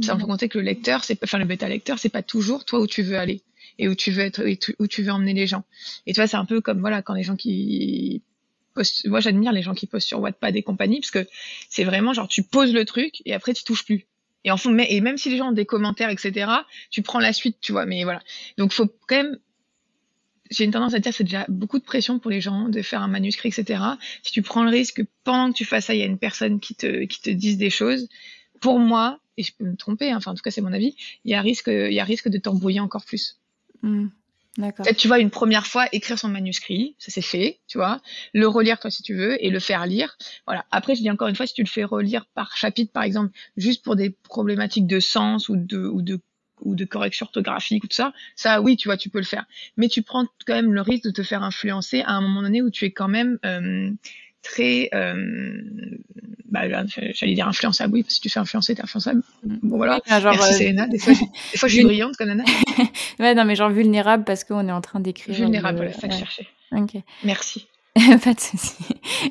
Ça 0.00 0.14
me 0.14 0.20
fait 0.20 0.26
compter 0.26 0.48
que 0.48 0.58
le 0.58 0.64
lecteur, 0.64 1.04
c'est 1.04 1.22
enfin 1.22 1.38
le 1.38 1.44
bêta 1.44 1.68
lecteur, 1.68 1.98
c'est 1.98 2.08
pas 2.08 2.22
toujours 2.22 2.64
toi 2.64 2.80
où 2.80 2.86
tu 2.86 3.02
veux 3.02 3.18
aller 3.18 3.42
et 3.78 3.88
où 3.88 3.94
tu 3.94 4.10
veux 4.10 4.22
être 4.22 4.42
où 4.78 4.86
tu 4.86 5.02
veux 5.02 5.12
emmener 5.12 5.34
les 5.34 5.46
gens. 5.46 5.64
Et 6.06 6.12
tu 6.12 6.20
vois, 6.20 6.26
c'est 6.26 6.36
un 6.36 6.44
peu 6.44 6.60
comme 6.60 6.80
voilà 6.80 7.02
quand 7.02 7.14
les 7.14 7.22
gens 7.22 7.36
qui 7.36 8.22
postent, 8.74 9.06
moi 9.06 9.20
j'admire 9.20 9.52
les 9.52 9.62
gens 9.62 9.74
qui 9.74 9.86
postent 9.86 10.08
sur 10.08 10.20
Wattpad 10.20 10.56
et 10.56 10.62
compagnie 10.62 11.00
parce 11.00 11.10
que 11.10 11.26
c'est 11.68 11.84
vraiment 11.84 12.12
genre 12.12 12.28
tu 12.28 12.42
poses 12.42 12.72
le 12.72 12.84
truc 12.84 13.22
et 13.24 13.34
après 13.34 13.54
tu 13.54 13.64
touches 13.64 13.84
plus. 13.84 14.06
Et 14.44 14.50
en 14.50 14.56
fond, 14.56 14.76
et 14.78 15.00
même 15.00 15.18
si 15.18 15.30
les 15.30 15.36
gens 15.36 15.48
ont 15.48 15.52
des 15.52 15.66
commentaires, 15.66 16.10
etc., 16.10 16.50
tu 16.90 17.02
prends 17.02 17.18
la 17.18 17.32
suite, 17.32 17.58
tu 17.60 17.72
vois. 17.72 17.86
Mais 17.86 18.04
voilà. 18.04 18.22
Donc, 18.56 18.72
faut 18.72 18.86
quand 19.06 19.16
même 19.16 19.38
j'ai 20.50 20.64
une 20.64 20.70
tendance 20.70 20.94
à 20.94 20.98
dire 20.98 21.12
c'est 21.12 21.24
déjà 21.24 21.44
beaucoup 21.48 21.78
de 21.78 21.84
pression 21.84 22.18
pour 22.18 22.30
les 22.30 22.40
gens 22.40 22.68
de 22.68 22.80
faire 22.80 23.02
un 23.02 23.08
manuscrit, 23.08 23.50
etc. 23.50 23.82
Si 24.22 24.32
tu 24.32 24.42
prends 24.42 24.64
le 24.64 24.70
risque 24.70 25.02
que 25.02 25.08
pendant 25.24 25.52
que 25.52 25.56
tu 25.56 25.64
fasses 25.64 25.86
ça, 25.86 25.94
il 25.94 26.00
y 26.00 26.02
a 26.02 26.06
une 26.06 26.18
personne 26.18 26.60
qui 26.60 26.74
te, 26.74 27.04
qui 27.04 27.20
te 27.20 27.30
dise 27.30 27.58
des 27.58 27.68
choses, 27.68 28.08
pour 28.60 28.78
moi, 28.78 29.20
et 29.36 29.42
je 29.42 29.52
peux 29.52 29.64
me 29.64 29.76
tromper, 29.76 30.10
hein, 30.10 30.16
enfin 30.16 30.30
en 30.30 30.34
tout 30.34 30.42
cas 30.42 30.50
c'est 30.50 30.62
mon 30.62 30.72
avis, 30.72 30.96
il 31.24 31.30
y 31.30 31.34
a 31.34 31.42
risque, 31.42 31.68
il 31.68 31.92
y 31.92 32.00
a 32.00 32.04
risque 32.04 32.28
de 32.28 32.38
t'embrouiller 32.38 32.80
encore 32.80 33.04
plus. 33.04 33.38
Mmh. 33.82 34.08
D'accord. 34.58 34.86
Tu 34.96 35.06
vois 35.06 35.20
une 35.20 35.30
première 35.30 35.68
fois 35.68 35.86
écrire 35.92 36.18
son 36.18 36.28
manuscrit, 36.28 36.96
ça 36.98 37.12
c'est 37.12 37.22
fait, 37.22 37.60
tu 37.68 37.78
vois, 37.78 38.00
le 38.34 38.48
relire 38.48 38.80
toi 38.80 38.90
si 38.90 39.04
tu 39.04 39.14
veux 39.14 39.42
et 39.44 39.50
le 39.50 39.60
faire 39.60 39.86
lire. 39.86 40.18
Voilà. 40.46 40.64
Après 40.72 40.96
je 40.96 41.00
dis 41.00 41.10
encore 41.10 41.28
une 41.28 41.36
fois 41.36 41.46
si 41.46 41.54
tu 41.54 41.62
le 41.62 41.68
fais 41.68 41.84
relire 41.84 42.26
par 42.34 42.56
chapitre 42.56 42.92
par 42.92 43.04
exemple, 43.04 43.32
juste 43.56 43.84
pour 43.84 43.94
des 43.94 44.10
problématiques 44.10 44.88
de 44.88 44.98
sens 44.98 45.48
ou 45.48 45.54
de 45.54 45.86
ou 45.86 46.02
de 46.02 46.20
ou 46.62 46.74
de 46.74 46.84
correction 46.84 47.26
orthographique 47.26 47.84
ou 47.84 47.86
tout 47.86 47.94
ça, 47.94 48.12
ça 48.34 48.60
oui, 48.60 48.76
tu 48.76 48.88
vois, 48.88 48.96
tu 48.96 49.10
peux 49.10 49.18
le 49.18 49.24
faire. 49.24 49.44
Mais 49.76 49.86
tu 49.86 50.02
prends 50.02 50.26
quand 50.44 50.54
même 50.54 50.72
le 50.72 50.80
risque 50.80 51.04
de 51.04 51.10
te 51.10 51.22
faire 51.22 51.44
influencer 51.44 52.00
à 52.02 52.14
un 52.14 52.20
moment 52.20 52.42
donné 52.42 52.60
où 52.60 52.70
tu 52.70 52.84
es 52.84 52.90
quand 52.90 53.06
même 53.06 53.38
euh, 53.44 53.92
très, 54.48 54.88
euh, 54.94 55.60
bah, 56.50 56.62
j'allais 57.12 57.34
dire 57.34 57.46
influençable, 57.46 57.94
oui, 57.94 58.02
parce 58.02 58.14
que 58.14 58.14
si 58.14 58.20
tu 58.20 58.30
fais 58.30 58.40
influencer, 58.40 58.74
t'es 58.74 58.82
influençable. 58.82 59.22
Bon 59.42 59.76
voilà, 59.76 60.00
genre, 60.08 60.32
merci 60.32 60.68
euh... 60.68 60.86
Des 60.86 60.98
fois, 60.98 61.12
des 61.12 61.58
fois 61.58 61.68
je 61.68 61.74
suis 61.74 61.84
brillante 61.84 62.16
comme 62.16 62.30
Anna. 62.30 62.44
ouais, 63.20 63.34
non, 63.34 63.44
mais 63.44 63.54
genre 63.54 63.70
vulnérable 63.70 64.24
parce 64.24 64.44
qu'on 64.44 64.66
est 64.68 64.72
en 64.72 64.80
train 64.80 65.00
d'écrire. 65.00 65.34
Vulnérable, 65.34 65.76
voilà, 65.76 65.92
ça 65.92 66.10
cherchais. 66.10 66.46
Ok. 66.72 67.02
Merci. 67.24 67.66
pas 68.24 68.34
de 68.34 68.40
souci. 68.40 68.76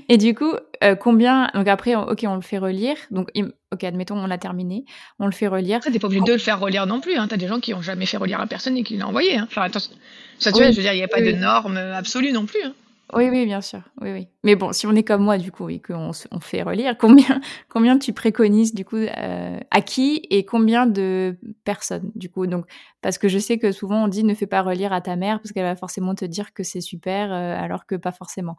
Et 0.10 0.18
du 0.18 0.34
coup, 0.36 0.54
euh, 0.84 0.96
combien 0.96 1.50
Donc 1.54 1.68
après, 1.68 1.96
ok, 1.96 2.25
on 2.28 2.36
le 2.36 2.42
fait 2.42 2.58
relire. 2.58 2.98
Donc, 3.12 3.30
ok, 3.72 3.84
admettons, 3.84 4.18
on 4.18 4.28
l'a 4.28 4.38
terminé. 4.38 4.84
On 5.19 5.25
le 5.25 5.31
fait 5.31 5.48
relire. 5.48 5.80
T'es 5.80 6.00
pas 6.00 6.08
obligé 6.08 6.24
de 6.24 6.34
le 6.34 6.38
faire 6.38 6.60
relire 6.60 6.86
non 6.86 7.00
plus. 7.00 7.16
Hein. 7.16 7.28
T'as 7.30 7.38
des 7.38 7.48
gens 7.48 7.60
qui 7.60 7.74
ont 7.74 7.81
jamais 7.81 8.06
fait 8.06 8.18
relire 8.18 8.42
à 8.42 8.48
personne 8.48 8.75
et 8.75 8.84
qui 8.84 8.98
l'ont 8.98 9.08
envoyé. 9.08 9.38
Hein. 9.38 9.48
Enfin, 9.50 9.62
attention. 9.62 9.94
Ça, 10.40 10.52
tu 10.52 10.58
vois, 10.58 10.72
je 10.72 10.75
veux 10.75 10.84
dire, 10.84 10.94
il 10.94 10.98
n'y 10.98 11.04
a 11.04 11.07
pas 11.07 11.21
de 11.21 11.31
normes 11.31 11.78
absolues 11.78 12.33
non 12.33 12.45
plus. 12.45 12.62
Hein. 12.64 12.74
Oui, 13.14 13.30
oui, 13.30 13.45
bien 13.45 13.61
sûr. 13.61 13.80
Oui, 14.02 14.11
oui. 14.11 14.28
Mais 14.44 14.56
bon, 14.56 14.73
si 14.73 14.85
on 14.85 14.92
est 14.94 15.04
comme 15.04 15.23
moi, 15.23 15.37
du 15.37 15.49
coup, 15.49 15.69
et 15.69 15.80
qu'on 15.80 16.11
on 16.31 16.40
fait 16.42 16.61
relire, 16.61 16.97
combien, 16.99 17.40
combien 17.69 17.97
tu 17.97 18.11
préconises, 18.11 18.73
du 18.73 18.83
coup, 18.83 18.97
euh, 18.97 19.59
à 19.71 19.81
qui 19.81 20.26
et 20.30 20.44
combien 20.44 20.85
de 20.87 21.37
personnes, 21.64 22.11
du 22.16 22.30
coup? 22.30 22.47
Donc, 22.47 22.66
parce 23.02 23.18
que 23.18 23.30
je 23.30 23.40
sais 23.40 23.59
que 23.59 23.71
souvent, 23.71 24.04
on 24.04 24.07
dit 24.09 24.26
ne 24.26 24.33
fais 24.33 24.47
pas 24.47 24.61
relire 24.61 24.92
à 24.92 24.99
ta 24.99 25.16
mère 25.16 25.40
parce 25.40 25.54
qu'elle 25.54 25.64
va 25.64 25.78
forcément 25.78 26.16
te 26.16 26.26
dire 26.26 26.54
que 26.54 26.64
c'est 26.64 26.81
super, 26.81 27.31
euh, 27.31 27.56
alors 27.57 27.85
que 27.85 27.95
pas 27.95 28.11
forcément. 28.11 28.57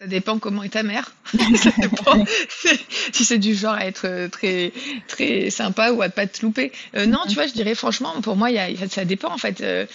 Ça 0.00 0.06
dépend 0.06 0.38
comment 0.38 0.62
est 0.62 0.68
ta 0.68 0.84
mère. 0.84 1.12
ça 1.56 1.70
dépend 1.76 2.24
si 3.12 3.24
c'est 3.24 3.38
du 3.38 3.56
genre 3.56 3.74
à 3.74 3.84
être 3.84 4.06
euh, 4.06 4.28
très 4.28 4.72
très 5.08 5.50
sympa 5.50 5.90
ou 5.90 6.02
à 6.02 6.08
pas 6.08 6.28
te 6.28 6.40
louper. 6.42 6.70
Euh, 6.94 7.06
non, 7.06 7.18
tu 7.28 7.34
vois, 7.34 7.48
je 7.48 7.52
dirais 7.52 7.74
franchement, 7.74 8.20
pour 8.20 8.36
moi, 8.36 8.48
ça 8.88 9.04
dépend 9.04 9.32
en 9.32 9.38
fait. 9.38 9.60
Euh, 9.60 9.86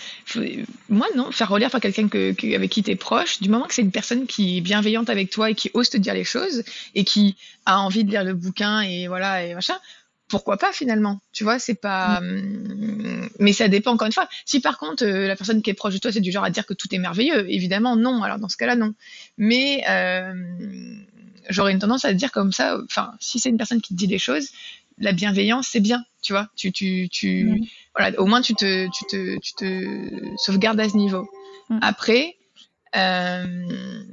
moi, 0.90 1.08
non, 1.16 1.32
faire 1.32 1.48
relire 1.48 1.70
par 1.70 1.80
quelqu'un 1.80 2.10
que, 2.10 2.54
avec 2.54 2.70
qui 2.70 2.84
tu 2.84 2.92
es 2.92 2.98
proche, 2.98 3.40
du 3.40 3.48
moment 3.48 3.66
que 3.66 3.74
c'est 3.74 3.82
une 3.82 3.92
personne 3.92 4.28
qui 4.28 4.58
est 4.58 4.62
bienveillante 4.62 5.10
avec 5.10 5.30
toi 5.30 5.50
et 5.52 5.56
qui 5.56 5.72
ose 5.74 5.90
te 5.90 5.96
dire 5.96 6.14
les 6.14 6.26
choses 6.26 6.64
et 6.96 7.06
qui 7.06 7.38
a 7.66 7.80
envie 7.80 8.04
de 8.04 8.10
lire 8.10 8.26
le 8.26 8.34
bouquin 8.34 8.82
et 8.82 9.08
voilà 9.08 9.46
et 9.46 9.56
machin 9.56 9.78
pourquoi 10.34 10.58
pas 10.58 10.72
finalement? 10.72 11.22
Tu 11.32 11.44
vois 11.44 11.60
c'est 11.60 11.76
pas 11.76 12.20
mm. 12.20 12.26
hum, 12.26 13.30
mais 13.38 13.54
ça 13.54 13.68
dépend 13.68 13.92
encore 13.92 14.08
une 14.08 14.14
fois 14.14 14.28
si 14.46 14.62
par 14.62 14.80
contre 14.80 15.06
euh, 15.06 15.28
la 15.28 15.36
personne 15.36 15.62
qui 15.62 15.70
est 15.70 15.76
proche 15.76 15.94
de 15.94 16.00
toi 16.00 16.12
c'est 16.12 16.22
du 16.22 16.32
genre 16.32 16.44
à 16.44 16.50
dire 16.50 16.66
que 16.66 16.74
tout 16.74 16.88
est 16.92 16.98
merveilleux 16.98 17.48
évidemment 17.52 17.96
non 17.96 18.24
alors 18.24 18.40
dans 18.40 18.50
ce 18.50 18.58
cas-là 18.58 18.76
non 18.76 18.96
mais 19.38 19.84
euh, 19.88 20.34
j'aurais 21.50 21.72
une 21.72 21.78
tendance 21.78 22.04
à 22.04 22.14
dire 22.14 22.32
comme 22.32 22.52
ça 22.52 22.80
enfin 22.84 23.14
si 23.20 23.38
c'est 23.38 23.50
une 23.50 23.58
personne 23.58 23.80
qui 23.80 23.94
te 23.94 24.00
dit 24.00 24.08
des 24.08 24.18
choses 24.18 24.50
la 24.98 25.12
bienveillance 25.12 25.68
c'est 25.68 25.82
bien 25.82 26.04
tu 26.24 26.34
vois 26.34 26.50
tu 26.56 26.72
tu 26.72 27.10
tu 27.12 27.44
mm. 27.44 27.66
voilà 27.96 28.20
au 28.20 28.26
moins 28.26 28.42
tu 28.42 28.56
te 28.56 28.88
tu 28.90 29.06
te 29.06 29.38
tu 29.38 29.54
te 29.54 30.36
sauvegardes 30.38 30.80
à 30.80 30.90
ce 30.90 30.98
niveau 30.98 31.30
mm. 31.70 31.78
après 31.84 32.38
euh, 32.96 34.04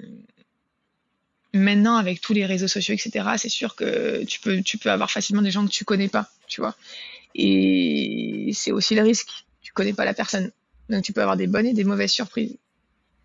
maintenant 1.52 1.96
avec 1.96 2.20
tous 2.20 2.32
les 2.32 2.46
réseaux 2.46 2.68
sociaux 2.68 2.94
etc 2.94 3.30
c'est 3.36 3.48
sûr 3.48 3.74
que 3.74 4.24
tu 4.24 4.40
peux 4.40 4.62
tu 4.62 4.78
peux 4.78 4.90
avoir 4.90 5.10
facilement 5.10 5.42
des 5.42 5.50
gens 5.50 5.64
que 5.66 5.70
tu 5.70 5.84
connais 5.84 6.08
pas 6.08 6.28
tu 6.46 6.60
vois 6.60 6.76
et 7.34 8.50
c'est 8.54 8.72
aussi 8.72 8.94
le 8.94 9.02
risque 9.02 9.44
tu 9.70 9.72
connais 9.72 9.92
pas 9.92 10.04
la 10.04 10.14
personne 10.14 10.50
Donc 10.88 11.04
tu 11.04 11.12
peux 11.12 11.22
avoir 11.22 11.36
des 11.36 11.46
bonnes 11.46 11.66
et 11.66 11.72
des 11.72 11.84
mauvaises 11.84 12.10
surprises. 12.10 12.58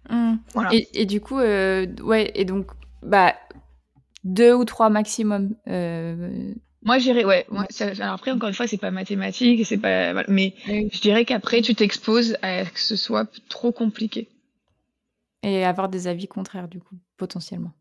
Mmh. 0.10 0.36
Voilà. 0.54 0.70
Et, 0.72 1.06
du 1.06 1.20
coup, 1.20 1.40
euh, 1.40 1.88
ouais, 2.04 2.32
et 2.36 2.46
donc, 2.46 2.68
bah, 3.02 3.36
deux 4.24 4.54
ou 4.54 4.64
trois 4.64 4.90
maximum. 4.90 5.56
Euh... 5.68 6.54
Moi, 6.84 7.00
j'irais, 7.00 7.26
ouais. 7.26 7.48
Moi, 7.50 7.66
alors 7.80 8.14
après, 8.14 8.30
encore 8.30 8.50
une 8.50 8.54
fois, 8.54 8.68
c'est 8.68 8.78
pas 8.78 8.92
mathématique, 8.92 9.66
c'est 9.66 9.80
pas, 9.80 10.14
mais 10.28 10.54
je 10.68 11.02
dirais 11.02 11.26
qu'après, 11.26 11.64
tu 11.64 11.74
t'exposes 11.74 12.38
à 12.44 12.64
que 12.64 12.80
ce 12.80 12.96
soit 12.96 13.28
trop 13.50 13.72
compliqué. 13.72 14.30
Et 15.42 15.66
avoir 15.66 15.90
des 15.90 16.06
avis 16.06 16.28
contraires, 16.28 16.68
du 16.68 16.80
coup, 16.80 16.96
potentiellement. 17.18 17.74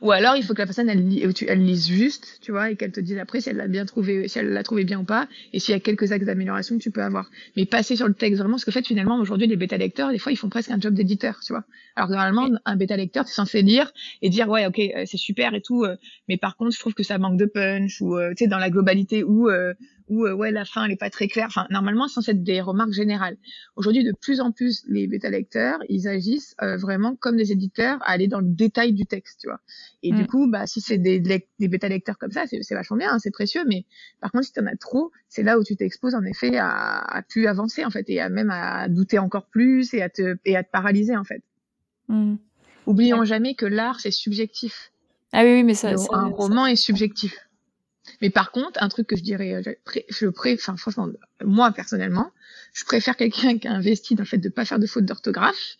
Ou 0.00 0.10
alors, 0.12 0.36
il 0.36 0.42
faut 0.42 0.54
que 0.54 0.58
la 0.58 0.66
personne, 0.66 0.88
elle, 0.88 1.06
elle 1.48 1.64
lise 1.64 1.86
juste, 1.88 2.38
tu 2.40 2.50
vois, 2.50 2.70
et 2.70 2.76
qu'elle 2.76 2.92
te 2.92 3.00
dise 3.00 3.18
après 3.18 3.40
si 3.40 3.50
elle 3.50 3.56
l'a 3.56 3.68
bien 3.68 3.84
trouvé, 3.84 4.28
si 4.28 4.38
elle 4.38 4.50
l'a 4.50 4.62
trouvé 4.62 4.84
bien 4.84 5.00
ou 5.00 5.04
pas, 5.04 5.28
et 5.52 5.60
s'il 5.60 5.72
y 5.72 5.76
a 5.76 5.80
quelques 5.80 6.12
axes 6.12 6.24
d'amélioration 6.24 6.76
que 6.76 6.82
tu 6.82 6.90
peux 6.90 7.02
avoir. 7.02 7.30
Mais 7.56 7.66
passer 7.66 7.96
sur 7.96 8.08
le 8.08 8.14
texte 8.14 8.38
vraiment, 8.38 8.54
parce 8.54 8.64
que 8.64 8.70
en 8.70 8.72
fait, 8.72 8.86
finalement, 8.86 9.18
aujourd'hui, 9.18 9.46
les 9.46 9.56
bêta 9.56 9.76
lecteurs, 9.76 10.10
des 10.10 10.18
fois, 10.18 10.32
ils 10.32 10.36
font 10.36 10.48
presque 10.48 10.70
un 10.70 10.80
job 10.80 10.94
d'éditeur, 10.94 11.40
tu 11.44 11.52
vois. 11.52 11.64
Alors 11.96 12.10
normalement, 12.10 12.48
un 12.64 12.76
bêta 12.76 12.96
lecteur, 12.96 13.24
tu 13.24 13.30
es 13.30 13.34
censé 13.34 13.62
lire 13.62 13.92
et 14.22 14.28
dire, 14.28 14.48
ouais, 14.48 14.66
ok, 14.66 14.78
euh, 14.78 15.04
c'est 15.06 15.16
super 15.16 15.54
et 15.54 15.60
tout, 15.60 15.84
euh, 15.84 15.96
mais 16.28 16.36
par 16.36 16.56
contre, 16.56 16.72
je 16.72 16.80
trouve 16.80 16.94
que 16.94 17.02
ça 17.04 17.18
manque 17.18 17.38
de 17.38 17.46
punch, 17.46 18.00
ou, 18.00 18.16
euh, 18.16 18.30
tu 18.30 18.44
sais, 18.44 18.48
dans 18.48 18.58
la 18.58 18.70
globalité, 18.70 19.22
ou, 19.22 19.48
ou 20.08 20.28
ouais, 20.28 20.50
la 20.50 20.64
fin, 20.64 20.84
elle 20.84 20.92
est 20.92 20.96
pas 20.96 21.10
très 21.10 21.28
claire. 21.28 21.46
Enfin, 21.46 21.66
normalement, 21.70 22.08
c'est 22.08 22.14
censé 22.14 22.32
être 22.32 22.42
des 22.42 22.60
remarques 22.60 22.92
générales. 22.92 23.36
Aujourd'hui, 23.76 24.04
de 24.04 24.12
plus 24.20 24.40
en 24.40 24.52
plus, 24.52 24.82
les 24.88 25.06
bêta 25.06 25.30
lecteurs, 25.30 25.78
ils 25.88 26.08
agissent 26.08 26.54
vraiment 26.60 27.16
comme 27.16 27.36
des 27.36 27.52
éditeurs 27.52 27.98
à 28.02 28.10
aller 28.10 28.26
dans 28.26 28.40
le 28.40 28.48
détail 28.64 28.92
du 28.92 29.06
texte, 29.06 29.40
tu 29.40 29.48
vois. 29.48 29.60
Et 30.02 30.12
du 30.12 30.22
mm. 30.22 30.26
coup, 30.26 30.50
bah, 30.50 30.66
si 30.66 30.80
c'est 30.80 30.98
des, 30.98 31.20
des 31.20 31.68
bêta 31.68 31.88
lecteurs 31.88 32.18
comme 32.18 32.32
ça, 32.32 32.44
c'est 32.46 32.74
vachement 32.74 32.96
bien, 32.96 33.12
hein, 33.12 33.18
c'est 33.18 33.30
précieux. 33.30 33.64
Mais 33.66 33.84
par 34.20 34.32
contre, 34.32 34.46
si 34.46 34.52
tu 34.52 34.60
en 34.60 34.66
as 34.66 34.76
trop, 34.76 35.12
c'est 35.28 35.42
là 35.42 35.58
où 35.58 35.64
tu 35.64 35.76
t'exposes 35.76 36.14
en 36.14 36.24
effet 36.24 36.56
à, 36.56 36.98
à, 36.98 37.22
plus 37.22 37.46
avancer 37.46 37.84
en 37.84 37.90
fait, 37.90 38.08
et 38.08 38.20
à 38.20 38.28
même 38.28 38.50
à 38.50 38.88
douter 38.88 39.18
encore 39.18 39.46
plus 39.46 39.94
et 39.94 40.02
à 40.02 40.08
te 40.08 40.36
et 40.44 40.56
à 40.56 40.64
te 40.64 40.70
paralyser 40.70 41.16
en 41.16 41.24
fait. 41.24 41.42
Mm. 42.08 42.36
Oublions 42.86 43.24
jamais 43.24 43.54
que 43.54 43.66
l'art 43.66 44.00
c'est 44.00 44.10
subjectif. 44.10 44.90
Ah 45.32 45.42
oui, 45.42 45.54
oui, 45.54 45.62
mais 45.64 45.74
ça, 45.74 45.94
un 46.12 46.28
roman 46.28 46.66
est 46.66 46.76
subjectif. 46.76 47.36
Mais 48.20 48.30
par 48.30 48.52
contre, 48.52 48.82
un 48.82 48.88
truc 48.88 49.06
que 49.06 49.16
je 49.16 49.22
dirais, 49.22 49.54
euh, 49.54 49.72
je 50.10 50.26
préfère, 50.26 50.58
enfin 50.60 50.76
franchement, 50.76 51.08
moi 51.42 51.72
personnellement, 51.72 52.30
je 52.72 52.84
préfère 52.84 53.16
quelqu'un 53.16 53.58
qui 53.58 53.66
a 53.66 53.72
investi 53.72 54.14
dans 54.14 54.22
le 54.22 54.28
fait 54.28 54.38
de 54.38 54.48
pas 54.48 54.64
faire 54.64 54.78
de 54.78 54.86
faute 54.86 55.04
d'orthographe 55.04 55.76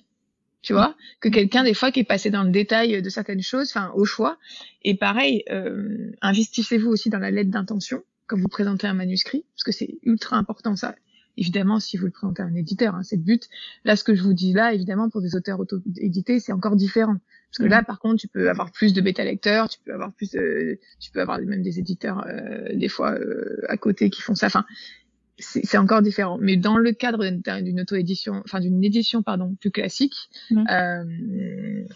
tu 0.65 0.73
vois, 0.73 0.97
que 1.21 1.29
quelqu'un 1.29 1.63
des 1.63 1.75
fois 1.75 1.93
qui 1.93 2.01
est 2.01 2.05
passé 2.05 2.31
dans 2.31 2.43
le 2.43 2.51
détail 2.51 3.03
de 3.03 3.09
certaines 3.11 3.43
choses, 3.43 3.69
enfin 3.69 3.93
au 3.95 4.07
choix. 4.07 4.39
Et 4.83 4.97
pareil, 4.97 5.45
euh, 5.51 6.11
investissez-vous 6.23 6.89
aussi 6.89 7.11
dans 7.11 7.19
la 7.19 7.31
lettre 7.31 7.51
d'intention 7.51 8.03
quand 8.27 8.39
vous 8.39 8.49
présentez 8.49 8.87
un 8.87 8.95
manuscrit, 8.95 9.45
parce 9.55 9.65
que 9.65 9.73
c'est 9.73 9.99
ultra 10.03 10.39
important 10.39 10.75
ça. 10.75 10.95
Évidemment, 11.37 11.81
si 11.81 11.99
vous 11.99 12.07
le 12.07 12.13
présentez 12.13 12.43
à 12.43 12.47
un 12.47 12.55
éditeur, 12.55 12.95
hein, 12.95 13.03
c'est 13.03 13.17
le 13.17 13.23
but. 13.23 13.49
Là, 13.85 13.97
ce 13.97 14.05
que 14.05 14.15
je 14.15 14.23
vous 14.23 14.33
dis 14.33 14.55
là, 14.55 14.73
évidemment, 14.73 15.11
pour 15.11 15.21
des 15.21 15.37
auteurs 15.37 15.61
auto-édités, 15.61 16.41
c'est 16.41 16.53
encore 16.53 16.77
différent. 16.77 17.17
Parce 17.51 17.59
que 17.59 17.65
là, 17.65 17.83
par 17.83 17.99
contre, 17.99 18.17
tu 18.21 18.29
peux 18.29 18.49
avoir 18.49 18.73
plus 18.73 18.95
de 18.95 19.01
bêta-lecteurs, 19.03 19.69
tu 19.69 19.79
peux 19.85 19.93
avoir 19.93 20.13
plus 20.13 20.31
de, 20.31 20.79
tu 20.99 21.11
peux 21.11 21.21
avoir 21.21 21.41
même 21.41 21.63
des 21.63 21.79
éditeurs, 21.79 22.25
euh, 22.27 22.75
des 22.75 22.89
fois, 22.89 23.13
euh, 23.13 23.61
à 23.69 23.77
côté 23.77 24.09
qui 24.11 24.23
font 24.23 24.35
ça. 24.35 24.47
Enfin, 24.47 24.65
c'est 25.39 25.79
encore 25.79 26.03
différent. 26.03 26.39
Mais 26.41 26.57
dans 26.57 26.77
le 26.77 26.93
cadre 26.93 27.25
d'une 27.61 27.81
auto-édition, 27.81 28.43
enfin 28.45 28.61
d'une 28.61 28.83
édition 28.85 29.23
pardon 29.23 29.57
plus 29.61 29.71
classique, 29.71 30.15
mmh. 30.51 30.65
euh, 30.71 31.05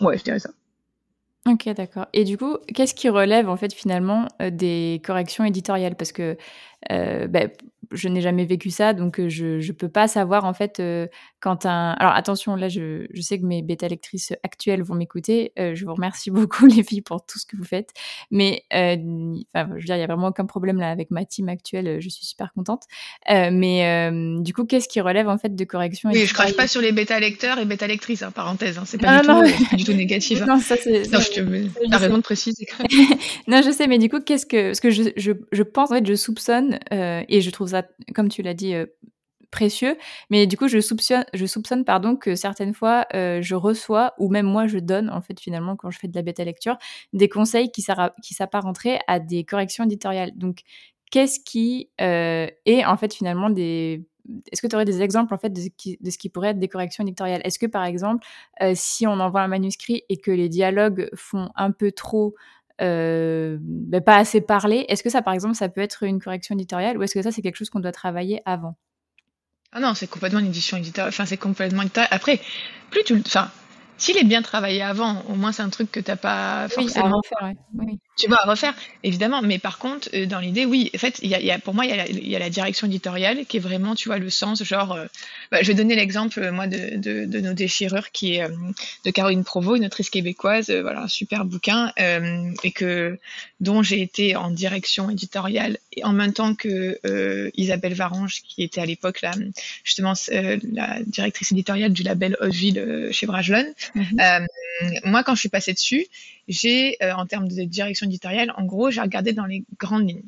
ouais, 0.01 0.19
je 0.19 0.25
dirais 0.25 0.39
ça. 0.39 0.51
Ok, 1.47 1.69
d'accord. 1.75 2.07
Et 2.13 2.25
du 2.25 2.37
coup, 2.37 2.59
qu'est-ce 2.75 2.95
qui 2.95 3.09
relève 3.09 3.49
en 3.49 3.57
fait 3.57 3.73
finalement 3.73 4.29
euh, 4.43 4.51
des 4.51 5.01
corrections 5.05 5.45
éditoriales? 5.45 5.95
Parce 5.95 6.13
que 6.13 6.37
euh, 6.91 7.27
ben, 7.27 7.51
je 7.93 8.09
n'ai 8.09 8.21
jamais 8.21 8.45
vécu 8.45 8.71
ça, 8.71 8.93
donc 8.93 9.21
je 9.29 9.67
ne 9.67 9.73
peux 9.73 9.89
pas 9.89 10.09
savoir 10.09 10.45
en 10.45 10.55
fait 10.55 10.81
euh, 10.81 11.07
quand 11.41 11.67
un. 11.67 11.93
Alors 11.93 12.15
attention, 12.15 12.57
là, 12.57 12.69
je, 12.69 13.07
je 13.13 13.21
sais 13.21 13.39
que 13.39 13.45
mes 13.45 13.63
bêta 13.63 13.89
lectrices 13.89 14.33
actuelles 14.43 14.83
vont 14.83 14.95
m'écouter. 14.95 15.53
Euh, 15.59 15.75
je 15.75 15.85
vous 15.85 15.95
remercie 15.95 16.31
beaucoup 16.31 16.67
les 16.67 16.83
filles 16.83 17.03
pour 17.03 17.25
tout 17.25 17.39
ce 17.39 17.47
que 17.47 17.57
vous 17.57 17.65
faites, 17.65 17.91
mais 18.31 18.65
enfin, 18.71 19.69
je 19.71 19.75
veux 19.75 19.81
dire, 19.81 19.97
il 19.97 20.01
y 20.01 20.03
a 20.03 20.07
vraiment 20.07 20.29
aucun 20.29 20.47
problème 20.47 20.79
là 20.79 20.91
avec 20.91 21.11
ma 21.11 21.25
team 21.25 21.49
actuelle. 21.49 22.01
Je 22.01 22.09
suis 22.09 22.27
super 22.27 22.53
contente. 22.53 22.85
mais 23.29 24.11
du 24.41 24.53
coup, 24.53 24.65
qu'est-ce 24.65 24.89
qui 24.89 25.01
relève 25.01 25.29
en 25.29 25.39
fait 25.39 25.55
de 25.55 25.65
correction 25.65 26.11
Oui, 26.13 26.27
je 26.27 26.35
crache 26.35 26.55
pas 26.55 26.67
sur 26.67 26.81
les 26.81 26.93
bêta 26.93 27.19
lecteurs 27.21 27.59
et 27.59 27.65
bêta 27.65 27.87
lectrices, 27.87 28.23
en 28.23 28.29
hein, 28.29 28.31
parenthèse. 28.33 28.79
Hein, 28.79 28.85
c'est 28.87 28.99
pas, 28.99 29.21
du, 29.21 29.29
non, 29.29 29.43
du 29.75 29.85
tout 29.85 29.93
négatif. 29.93 30.39
Hein. 30.39 30.47
non, 30.47 30.61
ça 30.61 30.77
c'est. 30.77 31.11
Non, 31.11 31.19
je 31.19 31.31
te. 31.31 31.89
T'as 31.91 31.97
raison 31.97 32.19
de 32.19 32.23
préciser. 32.23 32.67
non, 33.49 33.61
je 33.61 33.73
sais, 33.73 33.89
mais 33.89 33.99
du 33.99 34.09
coup, 34.09 34.21
qu'est-ce 34.21 34.47
que, 34.47 34.73
ce 34.73 34.81
que 34.81 34.91
je, 34.91 35.03
je, 35.17 35.33
je 35.51 35.63
pense 35.65 35.91
en 35.91 35.95
fait, 35.95 36.07
je 36.07 36.15
soupçonne 36.15 36.79
et 36.91 37.41
je 37.41 37.51
trouve 37.51 37.69
ça 37.69 37.78
comme 38.15 38.29
tu 38.29 38.43
l'as 38.43 38.55
dit, 38.55 38.75
euh, 38.75 38.87
précieux. 39.51 39.97
Mais 40.31 40.47
du 40.47 40.57
coup, 40.57 40.69
je 40.69 40.81
soupçonne, 40.81 41.85
pardon, 41.85 42.17
que 42.17 42.35
certaines 42.35 42.75
fois, 42.75 43.07
euh, 43.15 43.41
je 43.43 43.55
reçois, 43.55 44.15
ou 44.19 44.29
même 44.29 44.47
moi, 44.47 44.67
je 44.67 44.79
donne, 44.79 45.11
en 45.11 45.23
fait, 45.23 45.41
finalement, 45.41 45.77
quand 45.77 45.91
je 45.91 45.99
fais 45.99 46.09
de 46.09 46.15
la 46.15 46.23
bêta 46.23 46.45
lecture, 46.45 46.77
des 47.13 47.29
conseils 47.29 47.71
qui, 47.71 47.85
qui 48.23 48.35
s'apparenteraient 48.35 49.01
à 49.07 49.21
des 49.21 49.45
corrections 49.45 49.85
éditoriales. 49.85 50.33
Donc, 50.37 50.61
qu'est-ce 51.11 51.41
qui 51.41 51.91
euh, 52.01 52.47
est, 52.67 52.85
en 52.85 52.97
fait, 52.97 53.15
finalement, 53.15 53.51
des 53.51 54.05
est-ce 54.53 54.61
que 54.61 54.67
tu 54.67 54.77
aurais 54.77 54.85
des 54.85 55.01
exemples 55.01 55.33
en 55.33 55.39
fait 55.39 55.49
de 55.49 56.11
ce 56.11 56.19
qui 56.19 56.29
pourrait 56.29 56.51
être 56.51 56.59
des 56.59 56.69
corrections 56.69 57.03
éditoriales? 57.03 57.41
Est-ce 57.45 57.59
que 57.59 57.65
par 57.65 57.85
exemple, 57.85 58.27
si 58.75 59.07
on 59.07 59.21
envoie 59.21 59.41
un 59.41 59.49
manuscrit 59.49 60.03
et 60.11 60.19
que 60.19 60.31
les 60.31 60.51
dialogues 60.51 61.09
font 61.15 61.49
un 61.55 61.71
peu 61.71 61.93
trop 61.93 62.35
euh, 62.81 63.59
ben, 63.61 64.01
pas 64.01 64.17
assez 64.17 64.41
parlé. 64.41 64.85
Est-ce 64.89 65.03
que 65.03 65.11
ça, 65.11 65.23
par 65.23 65.35
exemple, 65.35 65.55
ça 65.55 65.69
peut 65.69 65.81
être 65.81 66.03
une 66.05 66.21
correction 66.21 66.55
éditoriale 66.55 66.99
ou 66.99 67.03
est-ce 67.03 67.15
que 67.15 67.23
ça, 67.23 67.33
c'est 67.33 67.43
quelque 67.43 67.57
chose 67.57 67.71
qu'on 67.71 67.81
doit 67.81 67.93
travailler 67.93 68.41
avant? 68.45 68.77
Ah 69.73 69.81
non, 69.81 69.95
c'est 69.95 70.07
complètement 70.07 70.39
une 70.39 70.47
édition 70.47 70.77
éditoriale. 70.77 71.11
Enfin, 71.11 71.27
c'est 71.27 71.37
complètement 71.37 71.83
éditorial. 71.83 72.09
Après, 72.11 72.41
plus 72.91 73.05
tu, 73.05 73.15
enfin, 73.27 73.51
s'il 73.99 74.17
est 74.17 74.25
bien 74.25 74.43
travaillé 74.43 74.83
avant, 74.83 75.23
au 75.29 75.35
moins 75.35 75.53
c'est 75.53 75.63
un 75.63 75.69
truc 75.69 75.91
que 75.91 76.01
t'as 76.01 76.17
pas 76.17 76.69
forcément. 76.69 77.21
Oui, 77.75 77.99
Tu 78.19 78.29
vas 78.29 78.39
refaire, 78.45 78.75
évidemment. 79.05 79.43
Mais 79.43 79.59
par 79.59 79.79
contre, 79.79 80.09
euh, 80.13 80.27
dans 80.27 80.41
l'idée, 80.41 80.65
oui. 80.65 80.91
En 80.95 80.99
fait, 80.99 81.21
il 81.23 81.31
y 81.31 81.51
a, 81.53 81.59
pour 81.61 81.73
moi, 81.73 81.87
il 81.87 81.95
y, 81.95 82.01
a 82.01 82.09
y, 82.09 82.37
a 82.37 82.39
la 82.41 82.51
direction 82.51 82.89
éditoriale 82.89 83.47
qui 83.47 83.59
est 83.59 83.61
vraiment, 83.61 83.95
tu 83.95 84.09
vois, 84.09 84.19
le 84.19 84.29
sens. 84.29 84.63
Genre, 84.65 84.93
euh, 84.93 85.07
bah, 85.53 85.63
je 85.63 85.69
vais 85.69 85.75
donner 85.75 85.95
l'exemple, 85.95 86.41
euh, 86.41 86.51
moi, 86.51 86.67
de, 86.67 86.97
de, 86.97 87.27
de, 87.27 87.41
nos 87.41 87.53
déchirures, 87.55 88.11
qui 88.11 88.35
est 88.35 88.49
de 89.05 89.11
Caroline 89.13 89.45
Provo, 89.45 89.77
une 89.77 89.85
autrice 89.85 90.11
québécoise. 90.11 90.69
voilà, 90.71 91.03
un 91.03 91.09
super 91.09 91.45
bouquin 91.45 91.93
et 92.65 92.73
que 92.73 93.19
dont 93.61 93.83
j'ai 93.83 94.03
été 94.03 94.35
en 94.35 94.51
direction 94.51 95.11
éditoriale 95.11 95.79
et 95.93 96.05
en 96.05 96.13
même 96.13 96.33
temps 96.33 96.55
que 96.55 96.99
Isabelle 97.57 97.95
Varange, 97.95 98.43
qui 98.43 98.63
était 98.65 98.81
à 98.81 98.87
l'époque 98.87 99.23
là, 99.23 99.33
justement, 99.85 100.15
la 100.31 100.99
directrice 101.07 101.53
éditoriale 101.53 101.93
du 101.93 102.03
label 102.03 102.37
Hauteville 102.41 103.09
chez 103.13 103.27
Brajlon. 103.27 103.73
Mhm. 103.95 104.21
Euh, 104.83 104.91
moi, 105.05 105.23
quand 105.23 105.35
je 105.35 105.41
suis 105.41 105.49
passée 105.49 105.73
dessus, 105.73 106.07
j'ai, 106.47 106.97
euh, 107.03 107.13
en 107.13 107.27
termes 107.27 107.49
de 107.49 107.65
direction 107.65 108.07
éditoriale, 108.09 108.53
en 108.57 108.65
gros, 108.65 108.91
j'ai 108.91 109.01
regardé 109.01 109.33
dans 109.33 109.47
les 109.47 109.65
grandes 109.79 110.09
lignes. 110.09 110.23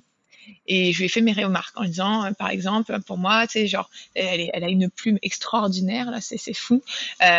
Et 0.66 0.92
je 0.92 0.98
lui 0.98 1.06
ai 1.06 1.08
fait 1.08 1.20
mes 1.20 1.32
remarques 1.32 1.78
en 1.78 1.84
disant, 1.84 2.24
euh, 2.24 2.32
par 2.32 2.50
exemple, 2.50 2.98
pour 3.06 3.18
moi, 3.18 3.46
tu 3.46 3.52
sais, 3.52 3.66
genre, 3.66 3.90
elle, 4.14 4.50
elle, 4.52 4.64
a 4.64 4.68
une 4.68 4.88
plume 4.88 5.18
extraordinaire, 5.22 6.10
là, 6.10 6.20
c'est 6.20 6.54
fou. 6.54 6.82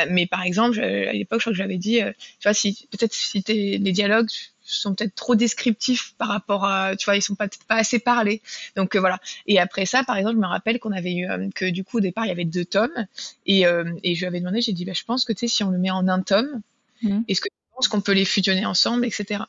mais 0.09 0.27
par 0.27 0.43
exemple, 0.43 0.79
à 0.79 1.13
l'époque, 1.13 1.39
je 1.39 1.43
crois 1.45 1.53
que 1.53 1.57
j'avais 1.57 1.77
dit, 1.77 1.99
tu 2.39 2.43
vois, 2.43 2.53
si 2.53 2.87
peut-être 2.91 3.13
si 3.13 3.43
les 3.47 3.91
dialogues 3.91 4.29
sont 4.63 4.95
peut-être 4.95 5.15
trop 5.15 5.35
descriptifs 5.35 6.13
par 6.17 6.29
rapport 6.29 6.65
à, 6.65 6.95
tu 6.95 7.05
vois, 7.05 7.17
ils 7.17 7.21
sont 7.21 7.35
pas, 7.35 7.47
pas 7.67 7.75
assez 7.75 7.99
parlés. 7.99 8.41
Donc 8.75 8.95
voilà. 8.95 9.19
Et 9.47 9.59
après 9.59 9.85
ça, 9.85 10.03
par 10.03 10.17
exemple, 10.17 10.35
je 10.35 10.41
me 10.41 10.47
rappelle 10.47 10.79
qu'on 10.79 10.93
avait 10.93 11.13
eu 11.13 11.27
que 11.55 11.65
du 11.69 11.83
coup 11.83 11.97
au 11.97 11.99
départ 11.99 12.25
il 12.25 12.29
y 12.29 12.31
avait 12.31 12.45
deux 12.45 12.63
tomes 12.65 13.05
et, 13.45 13.63
et 13.63 14.15
je 14.15 14.19
lui 14.19 14.25
avais 14.25 14.39
demandé, 14.39 14.61
j'ai 14.61 14.73
dit, 14.73 14.85
bah, 14.85 14.93
je 14.93 15.03
pense 15.03 15.25
que 15.25 15.33
tu 15.33 15.39
sais, 15.39 15.47
si 15.47 15.63
on 15.63 15.71
le 15.71 15.77
met 15.77 15.91
en 15.91 16.07
un 16.07 16.21
tome, 16.21 16.61
mmh. 17.01 17.21
est-ce 17.27 17.41
que 17.41 17.49
qu'on 17.87 18.01
peut 18.01 18.13
les 18.13 18.25
fusionner 18.25 18.65
ensemble, 18.65 19.05
etc. 19.05 19.43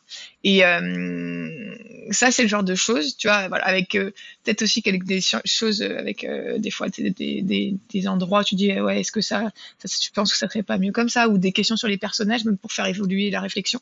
Et 0.45 0.65
euh, 0.65 1.77
ça, 2.11 2.31
c'est 2.31 2.43
le 2.43 2.49
genre 2.49 2.65
de 2.65 2.75
choses, 2.75 3.17
tu 3.17 3.29
vois, 3.29 3.49
voilà, 3.49 3.65
avec 3.65 3.95
euh, 3.95 4.11
peut-être 4.45 4.63
aussi 4.63 4.83
quelques 4.83 5.05
des 5.05 5.21
choses 5.45 5.83
euh, 5.83 5.99
avec 5.99 6.25
euh, 6.25 6.59
des 6.59 6.71
fois 6.71 6.89
des, 6.89 7.11
des, 7.11 7.77
des, 7.91 8.09
endroits, 8.09 8.45
tu 8.45 8.55
dis 8.55 8.73
ouais, 8.81 9.01
est-ce 9.01 9.13
que 9.13 9.21
ça, 9.21 9.51
ça, 9.79 9.89
tu 10.01 10.11
penses 10.11 10.33
que 10.33 10.39
ça 10.39 10.49
serait 10.49 10.63
pas 10.63 10.79
mieux 10.79 10.93
comme 10.93 11.09
ça, 11.09 11.29
ou 11.29 11.39
des 11.39 11.53
questions 11.53 11.77
sur 11.77 11.89
les 11.89 11.99
personnages, 11.99 12.45
même 12.45 12.59
pour 12.59 12.73
faire 12.73 12.87
évoluer 12.87 13.31
la 13.31 13.41
réflexion. 13.41 13.81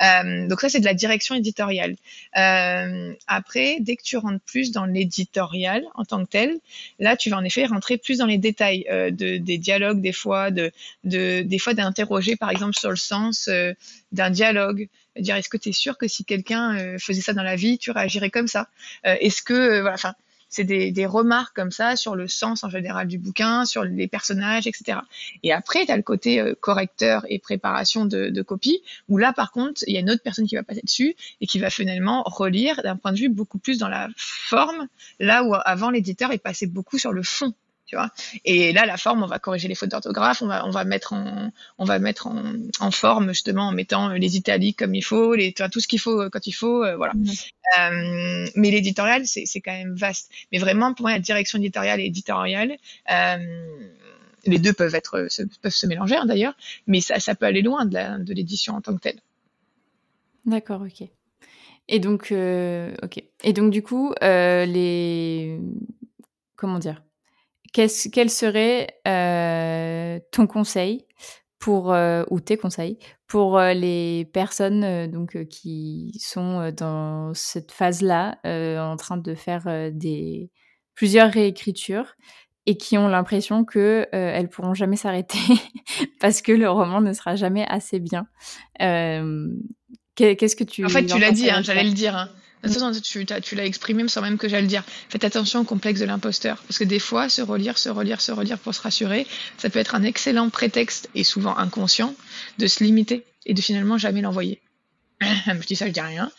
donc 0.00 0.60
ça, 0.60 0.68
c'est 0.68 0.80
de 0.80 0.84
la 0.84 0.94
direction 0.94 1.34
éditoriale. 1.34 1.96
après, 2.32 3.78
dès 3.80 3.96
que 3.96 4.02
tu 4.02 4.16
rentres 4.16 4.44
plus 4.44 4.70
dans 4.70 4.86
l'éditorial 4.86 5.84
en 5.94 6.04
tant 6.04 6.24
que 6.24 6.30
tel, 6.30 6.58
là, 6.98 7.16
tu 7.16 7.30
vas 7.30 7.38
en 7.38 7.44
effet 7.44 7.66
rentrer 7.66 7.96
plus 7.96 8.18
dans 8.18 8.26
les 8.26 8.38
détails 8.38 8.84
de, 8.90 9.38
des 9.38 9.58
dialogues, 9.58 10.00
des 10.00 10.12
fois, 10.12 10.50
de, 10.50 10.70
de 11.04 11.42
des 11.42 11.58
fois 11.58 11.74
d'interroger, 11.74 12.36
par 12.36 12.50
exemple, 12.50 12.76
sur 12.78 12.90
le 12.90 12.96
sens 12.96 13.48
d'un 14.12 14.30
dialogue, 14.30 14.88
dire 15.16 15.36
est-ce 15.36 15.48
que 15.48 15.56
tu 15.56 15.70
es 15.70 15.72
sûr 15.72 15.98
que 15.98 16.08
si 16.08 16.24
quelqu'un 16.24 16.76
euh, 16.76 16.98
faisait 16.98 17.20
ça 17.20 17.32
dans 17.32 17.42
la 17.42 17.56
vie, 17.56 17.78
tu 17.78 17.90
réagirais 17.90 18.30
comme 18.30 18.48
ça? 18.48 18.68
Euh, 19.06 19.16
Est-ce 19.20 19.42
que 19.42 19.54
euh, 19.54 19.80
voilà, 19.80 19.94
enfin 19.94 20.14
c'est 20.48 20.64
des, 20.64 20.92
des, 20.92 21.06
remarques 21.06 21.56
comme 21.56 21.70
ça 21.70 21.96
sur 21.96 22.14
le 22.14 22.28
sens 22.28 22.62
en 22.62 22.68
général 22.68 23.08
du 23.08 23.16
bouquin, 23.16 23.64
sur 23.64 23.84
les 23.84 24.06
personnages, 24.06 24.66
etc. 24.66 24.98
Et 25.42 25.50
après, 25.50 25.86
tu 25.86 25.92
as 25.92 25.96
le 25.96 26.02
côté 26.02 26.44
correcteur 26.60 27.24
et 27.30 27.38
préparation 27.38 28.04
de, 28.04 28.28
de, 28.28 28.42
copie, 28.42 28.82
où 29.08 29.16
là, 29.16 29.32
par 29.32 29.50
contre, 29.50 29.82
il 29.86 29.94
y 29.94 29.96
a 29.96 30.00
une 30.00 30.10
autre 30.10 30.22
personne 30.22 30.46
qui 30.46 30.54
va 30.54 30.62
passer 30.62 30.82
dessus 30.82 31.16
et 31.40 31.46
qui 31.46 31.58
va 31.58 31.70
finalement 31.70 32.22
relire 32.26 32.82
d'un 32.82 32.96
point 32.96 33.12
de 33.12 33.16
vue 33.16 33.30
beaucoup 33.30 33.56
plus 33.56 33.78
dans 33.78 33.88
la 33.88 34.10
forme, 34.14 34.88
là 35.20 35.42
où 35.42 35.54
avant 35.54 35.88
l'éditeur 35.88 36.32
est 36.32 36.38
passé 36.38 36.66
beaucoup 36.66 36.98
sur 36.98 37.14
le 37.14 37.22
fond 37.22 37.54
tu 37.92 37.96
vois. 37.96 38.10
Et 38.46 38.72
là, 38.72 38.86
la 38.86 38.96
forme, 38.96 39.22
on 39.22 39.26
va 39.26 39.38
corriger 39.38 39.68
les 39.68 39.74
fautes 39.74 39.90
d'orthographe, 39.90 40.40
on 40.40 40.46
va, 40.46 40.66
on 40.66 40.70
va 40.70 40.86
mettre 40.86 41.12
en, 41.12 41.52
on 41.76 41.84
va 41.84 41.98
mettre 41.98 42.26
en, 42.26 42.42
en 42.80 42.90
forme 42.90 43.28
justement 43.28 43.68
en 43.68 43.72
mettant 43.72 44.08
les 44.08 44.38
italiques 44.38 44.78
comme 44.78 44.94
il 44.94 45.04
faut, 45.04 45.34
les, 45.34 45.52
tout 45.52 45.78
ce 45.78 45.86
qu'il 45.86 46.00
faut 46.00 46.30
quand 46.30 46.46
il 46.46 46.52
faut, 46.52 46.78
voilà. 46.96 47.12
Euh, 47.78 48.46
mais 48.56 48.70
l'éditorial, 48.70 49.26
c'est 49.26 49.60
quand 49.60 49.72
même 49.72 49.94
vaste. 49.94 50.30
Mais 50.52 50.58
vraiment, 50.58 50.94
pour 50.94 51.04
moi, 51.04 51.12
la 51.12 51.18
direction 51.18 51.58
éditoriale 51.58 52.00
et 52.00 52.06
éditoriale, 52.06 52.78
euh, 53.10 53.66
les 54.46 54.58
deux 54.58 54.72
peuvent 54.72 54.94
être, 54.94 55.26
se, 55.28 55.42
peuvent 55.60 55.70
se 55.70 55.86
mélanger 55.86 56.16
hein, 56.16 56.24
d'ailleurs, 56.24 56.54
mais 56.86 57.02
ça, 57.02 57.20
ça 57.20 57.34
peut 57.34 57.44
aller 57.44 57.60
loin 57.60 57.84
de 57.84 58.32
l'édition 58.32 58.74
en 58.74 58.80
tant 58.80 58.94
que 58.94 59.00
telle. 59.00 59.20
D'accord, 60.46 60.80
ok. 60.80 61.06
Et 61.88 61.98
donc, 61.98 62.32
euh, 62.32 62.94
ok. 63.02 63.22
Et 63.44 63.52
donc, 63.52 63.70
du 63.70 63.82
coup, 63.82 64.14
euh, 64.22 64.64
les. 64.64 65.60
Comment 66.56 66.78
dire 66.78 67.02
Quel 67.72 67.90
serait 67.90 68.88
euh, 69.08 70.18
ton 70.30 70.46
conseil 70.46 71.06
pour, 71.58 71.94
ou 72.30 72.40
tes 72.40 72.56
conseils 72.56 72.98
pour 73.28 73.58
les 73.60 74.28
personnes 74.32 75.06
donc, 75.10 75.46
qui 75.48 76.12
sont 76.20 76.72
dans 76.76 77.32
cette 77.34 77.72
phase-là, 77.72 78.38
en 78.44 78.96
train 78.96 79.16
de 79.16 79.34
faire 79.34 79.90
des, 79.92 80.50
plusieurs 80.94 81.30
réécritures 81.30 82.14
et 82.66 82.76
qui 82.76 82.98
ont 82.98 83.08
l'impression 83.08 83.64
qu'elles 83.64 84.08
elles 84.12 84.48
pourront 84.48 84.74
jamais 84.74 84.96
s'arrêter 84.96 85.38
parce 86.20 86.42
que 86.42 86.52
le 86.52 86.68
roman 86.68 87.00
ne 87.00 87.12
sera 87.12 87.36
jamais 87.36 87.64
assez 87.68 88.00
bien. 88.00 88.26
Qu'est-ce 90.14 90.56
que 90.56 90.64
tu. 90.64 90.84
En 90.84 90.88
fait, 90.88 91.06
tu 91.06 91.18
l'as 91.18 91.32
dit, 91.32 91.50
hein, 91.50 91.62
j'allais 91.62 91.84
le 91.84 91.92
dire. 91.92 92.16
Hein. 92.16 92.28
De 92.62 92.68
toute 92.68 92.78
façon, 92.78 93.00
tu, 93.00 93.54
l'as 93.56 93.64
exprimé 93.64 94.06
sans 94.08 94.22
même 94.22 94.38
que 94.38 94.48
j'allais 94.48 94.62
le 94.62 94.68
dire. 94.68 94.84
Faites 95.08 95.24
attention 95.24 95.60
au 95.60 95.64
complexe 95.64 96.00
de 96.00 96.04
l'imposteur. 96.04 96.58
Parce 96.68 96.78
que 96.78 96.84
des 96.84 97.00
fois, 97.00 97.28
se 97.28 97.42
relire, 97.42 97.76
se 97.76 97.88
relire, 97.88 98.20
se 98.20 98.30
relire 98.30 98.58
pour 98.58 98.74
se 98.74 98.80
rassurer, 98.80 99.26
ça 99.58 99.68
peut 99.68 99.80
être 99.80 99.94
un 99.94 100.04
excellent 100.04 100.48
prétexte, 100.48 101.08
et 101.14 101.24
souvent 101.24 101.56
inconscient, 101.56 102.14
de 102.58 102.66
se 102.66 102.84
limiter 102.84 103.24
et 103.46 103.54
de 103.54 103.60
finalement 103.60 103.98
jamais 103.98 104.20
l'envoyer. 104.20 104.60
je 105.20 105.66
dis 105.66 105.76
ça, 105.76 105.86
je 105.86 105.92
dis 105.92 106.00
rien. 106.00 106.30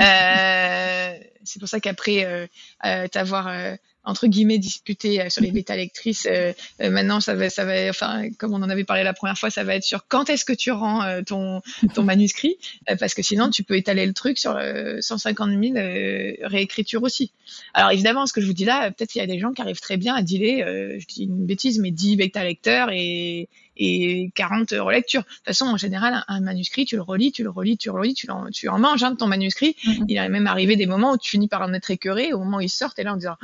Euh, 0.00 1.18
c'est 1.44 1.58
pour 1.58 1.68
ça 1.68 1.80
qu'après 1.80 2.24
euh, 2.24 2.46
euh, 2.84 3.08
euh, 3.14 3.76
entre 4.04 4.26
guillemets 4.26 4.58
disputé 4.58 5.20
euh, 5.20 5.30
sur 5.30 5.42
les 5.42 5.50
bêta 5.50 5.76
lectrices. 5.76 6.26
Euh, 6.30 6.52
euh, 6.80 6.90
maintenant, 6.90 7.20
ça 7.20 7.34
va, 7.34 7.50
ça 7.50 7.64
va, 7.64 7.88
enfin, 7.88 8.30
comme 8.38 8.52
on 8.52 8.62
en 8.62 8.70
avait 8.70 8.84
parlé 8.84 9.02
la 9.02 9.12
première 9.12 9.38
fois, 9.38 9.50
ça 9.50 9.64
va 9.64 9.76
être 9.76 9.84
sur 9.84 10.06
quand 10.08 10.30
est-ce 10.30 10.44
que 10.44 10.52
tu 10.52 10.70
rends 10.70 11.02
ton 11.26 11.62
manuscrit, 11.98 12.56
parce 12.98 13.14
que 13.14 13.22
sinon 13.22 13.50
tu 13.50 13.62
peux 13.62 13.76
étaler 13.76 14.06
le 14.06 14.12
truc 14.12 14.38
sur 14.38 14.58
150 15.00 15.50
000 15.50 15.74
réécritures 16.42 17.02
aussi. 17.02 17.32
Alors 17.74 17.90
évidemment, 17.90 18.26
ce 18.26 18.32
que 18.32 18.40
je 18.40 18.46
vous 18.46 18.52
dis 18.52 18.64
là, 18.64 18.90
peut-être 18.90 19.14
il 19.14 19.18
y 19.18 19.22
a 19.22 19.26
des 19.26 19.38
gens 19.38 19.52
qui 19.52 19.62
arrivent 19.62 19.80
très 19.80 19.96
bien 19.96 20.14
à 20.14 20.22
dealer, 20.22 20.98
je 20.98 21.06
dis 21.06 21.24
une 21.24 21.46
bêtise, 21.46 21.78
mais 21.78 21.90
10 21.90 22.16
bêta 22.16 22.44
lecteurs 22.44 22.90
et 22.90 23.48
et 23.82 24.30
40 24.34 24.70
relectures. 24.78 25.22
De 25.22 25.26
toute 25.26 25.44
façon, 25.44 25.66
en 25.66 25.76
général, 25.76 26.24
un, 26.28 26.40
manuscrit, 26.40 26.84
tu 26.84 26.96
le 26.96 27.02
relis, 27.02 27.32
tu 27.32 27.42
le 27.42 27.50
relis, 27.50 27.76
tu 27.76 27.88
le 27.88 27.94
relis, 27.94 28.14
tu 28.14 28.30
en, 28.30 28.46
tu 28.50 28.68
en 28.68 28.78
manges 28.78 29.02
hein, 29.02 29.12
de 29.12 29.16
ton 29.16 29.26
manuscrit. 29.26 29.76
Mm-hmm. 29.84 30.04
Il 30.08 30.16
est 30.16 30.28
même 30.28 30.46
arrivé 30.46 30.76
des 30.76 30.86
moments 30.86 31.12
où 31.12 31.18
tu 31.18 31.30
finis 31.30 31.48
par 31.48 31.62
en 31.62 31.72
être 31.72 31.90
écœuré, 31.90 32.32
au 32.32 32.38
moment 32.38 32.58
où 32.58 32.60
il 32.60 32.68
sort, 32.68 32.92
et 32.98 33.02
là 33.02 33.12
en 33.12 33.16
disant 33.16 33.36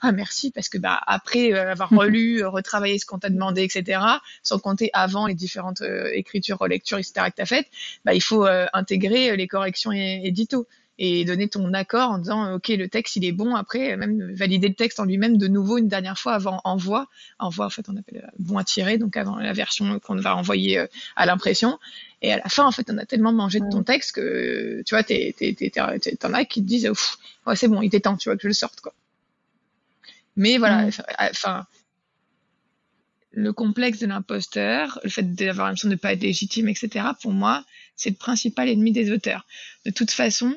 ah 0.00 0.12
merci 0.12 0.50
parce 0.50 0.68
que 0.68 0.78
bah 0.78 1.00
après 1.06 1.52
euh, 1.52 1.70
avoir 1.70 1.90
relu, 1.90 2.42
euh, 2.42 2.48
retravaillé 2.48 2.98
ce 2.98 3.06
qu'on 3.06 3.18
t'a 3.18 3.30
demandé, 3.30 3.62
etc. 3.62 4.00
Sans 4.42 4.58
compter 4.58 4.90
avant 4.92 5.26
les 5.26 5.34
différentes 5.34 5.82
euh, 5.82 6.10
écritures, 6.12 6.58
relectures, 6.58 6.98
etc. 6.98 7.26
que 7.26 7.36
t'as 7.36 7.46
faites, 7.46 7.66
bah 8.04 8.14
il 8.14 8.22
faut 8.22 8.46
intégrer 8.72 9.36
les 9.36 9.46
corrections 9.46 9.92
édito 9.92 10.66
et 10.98 11.24
donner 11.24 11.48
ton 11.48 11.72
accord 11.72 12.10
en 12.10 12.18
disant 12.18 12.54
ok 12.54 12.68
le 12.68 12.88
texte 12.88 13.16
il 13.16 13.24
est 13.24 13.32
bon. 13.32 13.54
Après 13.54 13.96
même 13.96 14.32
valider 14.34 14.68
le 14.68 14.74
texte 14.74 15.00
en 15.00 15.04
lui-même 15.04 15.36
de 15.36 15.48
nouveau 15.48 15.78
une 15.78 15.88
dernière 15.88 16.18
fois 16.18 16.34
avant 16.34 16.60
envoi. 16.64 17.08
Envoi 17.38 17.66
en 17.66 17.70
fait 17.70 17.88
on 17.88 17.96
appelle 17.96 18.30
bon 18.38 18.58
à 18.58 18.64
tirer 18.64 18.98
donc 18.98 19.16
avant 19.16 19.36
la 19.36 19.52
version 19.52 19.98
qu'on 20.00 20.16
va 20.16 20.36
envoyer 20.36 20.84
à 21.16 21.26
l'impression. 21.26 21.78
Et 22.20 22.32
à 22.32 22.36
la 22.36 22.48
fin 22.48 22.64
en 22.64 22.72
fait 22.72 22.90
on 22.90 22.98
a 22.98 23.06
tellement 23.06 23.32
mangé 23.32 23.60
de 23.60 23.68
ton 23.70 23.82
texte 23.82 24.12
que 24.12 24.82
tu 24.86 24.94
vois 24.94 25.02
t'en 25.02 26.32
as 26.34 26.44
qui 26.44 26.62
te 26.62 26.66
disent 26.66 26.90
ouais, 27.46 27.56
c'est 27.56 27.68
bon 27.68 27.82
il 27.82 27.86
était 27.86 28.00
temps 28.00 28.16
tu 28.16 28.28
vois 28.28 28.36
que 28.36 28.42
je 28.42 28.48
le 28.48 28.54
sorte 28.54 28.80
quoi. 28.80 28.92
Mais 30.36 30.58
voilà, 30.58 30.88
enfin, 31.18 31.66
le 33.32 33.52
complexe 33.52 33.98
de 33.98 34.06
l'imposteur, 34.06 34.98
le 35.02 35.10
fait 35.10 35.34
d'avoir 35.34 35.66
l'impression 35.66 35.88
de 35.88 35.94
ne 35.94 35.98
pas 35.98 36.12
être 36.12 36.22
légitime, 36.22 36.68
etc., 36.68 37.06
pour 37.20 37.32
moi, 37.32 37.64
c'est 37.96 38.10
le 38.10 38.16
principal 38.16 38.68
ennemi 38.68 38.92
des 38.92 39.10
auteurs. 39.10 39.46
De 39.84 39.90
toute 39.90 40.10
façon, 40.10 40.54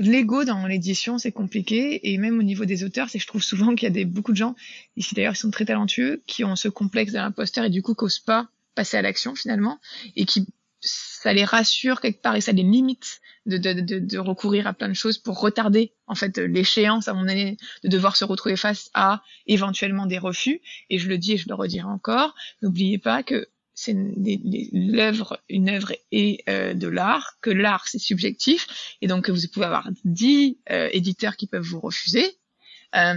l'ego 0.00 0.44
dans 0.44 0.66
l'édition, 0.66 1.18
c'est 1.18 1.32
compliqué, 1.32 2.12
et 2.12 2.18
même 2.18 2.38
au 2.38 2.42
niveau 2.42 2.64
des 2.64 2.84
auteurs, 2.84 3.08
c'est 3.08 3.18
je 3.18 3.26
trouve 3.26 3.42
souvent 3.42 3.74
qu'il 3.74 3.96
y 3.96 4.00
a 4.00 4.04
beaucoup 4.04 4.32
de 4.32 4.36
gens, 4.36 4.54
ici 4.96 5.14
d'ailleurs, 5.14 5.34
qui 5.34 5.40
sont 5.40 5.50
très 5.50 5.64
talentueux, 5.64 6.22
qui 6.26 6.44
ont 6.44 6.56
ce 6.56 6.68
complexe 6.68 7.12
de 7.12 7.18
l'imposteur 7.18 7.64
et 7.64 7.70
du 7.70 7.82
coup, 7.82 7.94
n'osent 8.00 8.18
pas 8.18 8.48
passer 8.74 8.96
à 8.96 9.02
l'action 9.02 9.34
finalement, 9.34 9.78
et 10.16 10.24
qui 10.24 10.46
ça 10.80 11.32
les 11.32 11.44
rassure 11.44 12.00
quelque 12.00 12.22
part 12.22 12.36
et 12.36 12.40
ça 12.40 12.52
les 12.52 12.62
limite 12.62 13.20
de 13.46 14.18
recourir 14.18 14.66
à 14.66 14.72
plein 14.72 14.88
de 14.88 14.94
choses 14.94 15.18
pour 15.18 15.38
retarder 15.38 15.92
en 16.06 16.14
fait 16.14 16.38
l'échéance 16.38 17.08
à 17.08 17.14
mon 17.14 17.28
année 17.28 17.56
de 17.84 17.88
devoir 17.88 18.16
se 18.16 18.24
retrouver 18.24 18.56
face 18.56 18.90
à 18.94 19.22
éventuellement 19.46 20.06
des 20.06 20.18
refus. 20.18 20.60
Et 20.88 20.98
je 20.98 21.08
le 21.08 21.18
dis 21.18 21.32
et 21.32 21.36
je 21.36 21.48
le 21.48 21.54
redirai 21.54 21.86
encore 21.86 22.34
n'oubliez 22.62 22.98
pas 22.98 23.22
que 23.22 23.48
c'est 23.80 23.96
l'œuvre 24.72 25.40
une 25.48 25.70
œuvre 25.70 25.92
est 26.12 26.46
euh, 26.50 26.74
de 26.74 26.86
l'art 26.86 27.38
que 27.40 27.48
l'art 27.48 27.88
c'est 27.88 27.98
subjectif 27.98 28.66
et 29.00 29.06
donc 29.06 29.24
que 29.24 29.32
vous 29.32 29.40
pouvez 29.52 29.64
avoir 29.64 29.88
dix 30.04 30.58
euh, 30.70 30.90
éditeurs 30.92 31.36
qui 31.36 31.46
peuvent 31.46 31.64
vous 31.64 31.80
refuser 31.80 32.36
euh, 32.94 33.14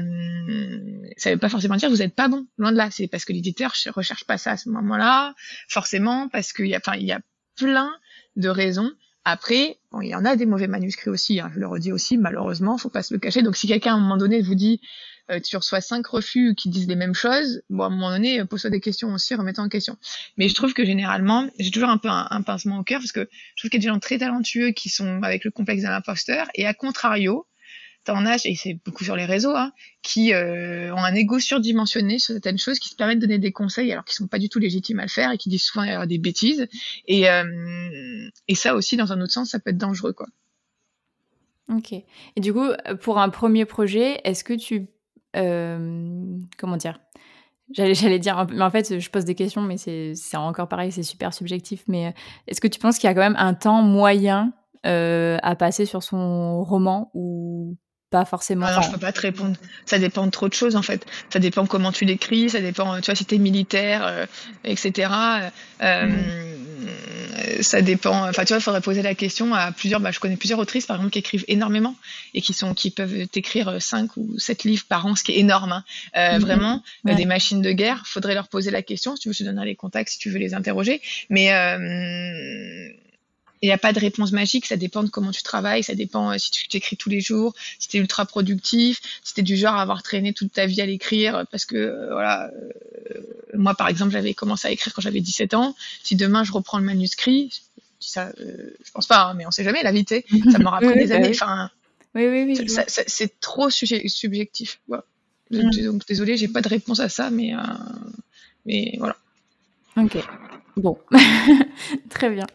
ça 1.18 1.30
ne 1.30 1.36
veut 1.36 1.40
pas 1.40 1.50
forcément 1.50 1.76
dire 1.76 1.90
que 1.90 1.94
vous 1.94 2.02
n'êtes 2.02 2.16
pas 2.16 2.28
bon, 2.28 2.46
loin 2.60 2.72
de 2.72 2.78
là. 2.78 2.90
C'est 2.92 3.08
parce 3.08 3.26
que 3.26 3.34
l'éditeur 3.34 3.74
recherche 3.96 4.24
pas 4.26 4.38
ça 4.38 4.52
à 4.52 4.58
ce 4.58 4.70
moment-là, 4.70 5.34
forcément, 5.68 6.30
parce 6.30 6.54
qu'il 6.54 6.68
y 6.68 6.76
a, 6.76 6.78
enfin, 6.78 6.96
il 6.96 7.08
y 7.08 7.12
a 7.12 7.22
plein 7.56 7.92
de 8.36 8.50
raisons. 8.50 8.92
Après, 9.26 9.80
il 10.02 10.10
y 10.10 10.14
en 10.14 10.26
a 10.26 10.36
des 10.36 10.46
mauvais 10.46 10.68
manuscrits 10.68 11.10
aussi, 11.10 11.40
hein, 11.40 11.50
je 11.56 11.60
le 11.60 11.66
redis 11.66 11.92
aussi, 11.92 12.20
malheureusement, 12.20 12.78
faut 12.78 12.90
pas 12.90 13.02
se 13.02 13.16
le 13.16 13.20
cacher. 13.20 13.42
Donc 13.42 13.56
si 13.56 13.68
quelqu'un 13.68 13.94
à 13.94 13.96
un 13.96 14.00
moment 14.00 14.18
donné 14.18 14.42
vous 14.42 14.54
dit 14.54 14.80
euh, 15.32 15.40
tu 15.40 15.56
reçois 15.56 15.80
cinq 15.80 16.06
refus 16.08 16.54
qui 16.56 16.70
disent 16.70 16.88
les 16.88 16.96
mêmes 16.96 17.16
choses, 17.16 17.62
bon 17.70 17.84
à 17.84 17.88
un 17.88 17.90
moment 17.90 18.12
donné, 18.12 18.42
euh, 18.42 18.46
pose-toi 18.46 18.70
des 18.70 18.82
questions 18.82 19.14
aussi, 19.14 19.34
remets 19.36 19.58
en 19.60 19.70
question. 19.70 19.98
Mais 20.38 20.50
je 20.50 20.54
trouve 20.54 20.74
que 20.74 20.84
généralement, 20.84 21.48
j'ai 21.60 21.72
toujours 21.72 21.90
un 21.90 21.98
peu 21.98 22.10
un, 22.10 22.42
pincement 22.42 22.80
au 22.80 22.84
cœur 22.84 23.00
parce 23.00 23.14
que 23.14 23.30
je 23.56 23.62
trouve 23.62 23.70
qu'il 23.70 23.82
y 23.82 23.84
a 23.84 23.88
des 23.88 23.94
gens 23.94 24.00
très 24.00 24.18
talentueux 24.18 24.72
qui 24.72 24.90
sont 24.90 25.24
avec 25.24 25.46
le 25.46 25.52
complexe 25.52 25.84
d'un 25.84 25.96
imposteur 25.96 26.48
et 26.56 26.66
à 26.66 26.74
contrario, 26.74 27.48
t'en 28.04 28.26
as, 28.26 28.46
et 28.46 28.56
c'est 28.56 28.78
beaucoup 28.86 29.06
sur 29.06 29.16
les 29.16 29.24
réseaux, 29.24 29.56
hein, 29.56 29.72
qui 30.02 30.34
euh, 30.34 30.94
ont 30.94 31.04
un 31.04 31.16
ego 31.16 31.40
surdimensionné 31.40 32.20
sur 32.20 32.34
certaines 32.34 32.58
choses, 32.58 32.80
qui 32.80 32.90
se 32.90 32.96
permettent 32.96 33.20
de 33.20 33.26
donner 33.26 33.40
des 33.40 33.54
conseils 33.54 33.92
alors 33.94 34.04
qu'ils 34.04 34.16
sont 34.16 34.28
pas 34.28 34.40
du 34.40 34.50
tout 34.50 34.60
légitimes 34.60 35.00
à 35.00 35.04
le 35.04 35.10
faire 35.10 35.32
et 35.32 35.38
qui 35.38 35.48
disent 35.48 35.64
souvent 35.64 36.06
des 36.06 36.18
bêtises. 36.18 36.68
Et, 37.08 37.30
euh, 37.30 38.30
et 38.50 38.56
ça 38.56 38.76
aussi, 38.76 38.98
dans 38.98 39.14
un 39.14 39.22
autre 39.22 39.32
sens, 39.32 39.52
ça 39.52 39.60
peut 39.60 39.70
être 39.70 39.78
dangereux, 39.78 40.12
quoi. 40.12 40.28
Ok. 41.70 41.94
Et 41.94 42.42
du 42.42 42.52
coup, 42.52 42.68
pour 43.02 43.20
un 43.20 43.30
premier 43.30 43.64
projet, 43.64 44.20
est-ce 44.26 44.44
que 44.44 44.54
tu, 44.54 44.88
euh, 45.36 46.38
comment 46.58 46.78
dire, 46.78 47.00
J'allais 47.72 48.20
dire, 48.20 48.46
mais 48.52 48.62
en 48.62 48.70
fait, 48.70 49.00
je 49.00 49.10
pose 49.10 49.26
des 49.26 49.36
questions, 49.36 49.62
mais 49.62 49.78
c'est 49.78 50.38
encore 50.38 50.68
pareil, 50.68 50.92
c'est 50.92 51.02
super 51.02 51.34
subjectif. 51.34 51.84
Mais 51.88 52.14
est-ce 52.48 52.62
que 52.62 52.68
tu 52.68 52.80
penses 52.80 53.00
qu'il 53.00 53.08
y 53.08 53.12
a 53.12 53.16
quand 53.16 53.22
même 53.22 53.38
un 53.38 53.54
temps 53.54 53.82
moyen 53.82 54.54
à 54.84 55.56
passer 55.58 55.86
sur 55.86 56.04
son 56.04 56.64
roman 56.64 57.10
ou 57.14 57.78
pas 58.14 58.26
forcément? 58.26 58.68
Alors, 58.68 58.84
je 58.84 58.92
peux 58.92 59.00
pas 59.00 59.12
te 59.12 59.22
répondre. 59.22 59.58
Ça 59.86 59.98
dépend 60.00 60.26
de 60.26 60.32
trop 60.32 60.48
de 60.48 60.54
choses 60.54 60.76
en 60.76 60.84
fait. 60.84 61.06
Ça 61.30 61.40
dépend 61.40 61.66
comment 61.66 61.92
tu 61.92 62.06
l'écris, 62.06 62.52
ça 62.52 62.62
dépend, 62.62 63.02
tu 63.02 63.06
vois, 63.08 63.16
si 63.16 63.26
t'es 63.26 63.40
militaire, 63.40 64.06
euh, 64.06 64.26
etc. 64.64 65.12
Euh, 65.82 66.06
mm. 66.06 66.24
Ça 67.62 67.82
dépend. 67.82 68.28
Enfin, 68.28 68.44
tu 68.44 68.50
vois, 68.50 68.58
il 68.58 68.64
faudrait 68.64 68.82
poser 68.82 69.02
la 69.02 69.16
question 69.16 69.54
à 69.54 69.72
plusieurs. 69.72 70.00
Bah, 70.00 70.12
je 70.12 70.20
connais 70.20 70.36
plusieurs 70.36 70.60
autrices, 70.60 70.86
par 70.86 70.98
exemple, 70.98 71.12
qui 71.12 71.20
écrivent 71.20 71.46
énormément 71.48 71.96
et 72.34 72.42
qui 72.42 72.54
sont, 72.54 72.74
qui 72.74 72.92
peuvent 72.92 73.28
écrire 73.34 73.82
5 73.82 74.18
ou 74.18 74.38
7 74.40 74.64
livres 74.64 74.86
par 74.88 75.06
an, 75.06 75.16
ce 75.16 75.24
qui 75.24 75.34
est 75.34 75.40
énorme. 75.40 75.72
Hein. 75.72 75.84
Euh, 76.16 76.38
mm-hmm. 76.38 76.42
Vraiment, 76.42 76.84
des 77.06 77.26
machines 77.26 77.62
de 77.62 77.72
guerre. 77.72 78.04
Faudrait 78.06 78.34
leur 78.34 78.48
poser 78.48 78.72
la 78.72 78.82
question. 78.82 79.16
Si 79.16 79.24
tu 79.24 79.30
veux, 79.30 79.34
je 79.34 79.40
te 79.40 79.44
donnerai 79.44 79.66
les 79.66 79.76
contacts 79.76 80.10
si 80.10 80.20
tu 80.20 80.30
veux 80.30 80.40
les 80.40 80.54
interroger. 80.54 81.02
Mais 81.30 81.52
il 83.64 83.68
n'y 83.68 83.72
a 83.72 83.78
pas 83.78 83.94
de 83.94 84.00
réponse 84.00 84.34
magique, 84.34 84.66
ça 84.66 84.76
dépend 84.76 85.04
de 85.04 85.10
comment 85.10 85.32
tu 85.32 85.42
travailles, 85.42 85.84
ça 85.84 85.96
dépend 85.96 86.32
euh, 86.32 86.38
si 86.38 86.52
tu 86.52 86.68
t'écris 86.68 86.98
tous 86.98 87.10
les 87.10 87.22
jours, 87.22 87.56
si 87.80 87.88
tu 87.88 87.96
es 87.96 88.00
ultra 88.02 88.26
productif, 88.26 89.00
si 89.24 89.34
tu 89.34 89.40
es 89.40 89.44
du 89.44 89.56
genre 89.56 89.76
à 89.76 89.82
avoir 89.82 90.04
traîné 90.04 90.34
toute 90.34 90.52
ta 90.52 90.66
vie 90.66 90.82
à 90.82 90.86
l'écrire, 90.86 91.46
parce 91.50 91.64
que 91.64 91.78
euh, 91.78 92.10
voilà, 92.12 92.52
euh, 92.52 93.22
moi 93.54 93.74
par 93.74 93.88
exemple 93.88 94.12
j'avais 94.12 94.34
commencé 94.34 94.68
à 94.68 94.72
écrire 94.72 94.94
quand 94.94 95.02
j'avais 95.02 95.22
17 95.22 95.54
ans, 95.54 95.78
si 96.04 96.18
demain 96.18 96.44
je 96.44 96.52
reprends 96.52 96.78
le 96.78 96.84
manuscrit, 96.84 97.62
ça, 98.02 98.34
je 98.38 98.92
pense 98.92 99.08
pas, 99.08 99.28
hein, 99.28 99.34
mais 99.34 99.46
on 99.46 99.52
sait 99.52 99.64
jamais, 99.64 99.82
la 99.82 99.94
vie, 99.94 100.06
ça 100.52 100.60
m'aura 100.60 100.80
pris 100.82 100.96
des 100.96 101.14
années, 101.14 101.30
enfin, 101.30 101.70
oui, 102.16 102.28
oui, 102.28 102.44
oui, 102.60 102.68
c'est 103.08 103.40
trop 103.40 103.70
subjectif. 103.70 104.82
Voilà. 104.90 105.06
Mm. 105.52 105.70
Donc 105.86 106.06
désolé, 106.06 106.36
j'ai 106.36 106.50
pas 106.50 106.62
de 106.62 106.68
réponse 106.68 107.00
à 107.00 107.08
ça, 107.08 107.30
mais, 107.30 107.54
mais 108.66 108.96
voilà. 109.00 109.16
Ok. 109.96 110.18
Bon, 110.76 110.98
très 112.10 112.30
bien. 112.32 112.46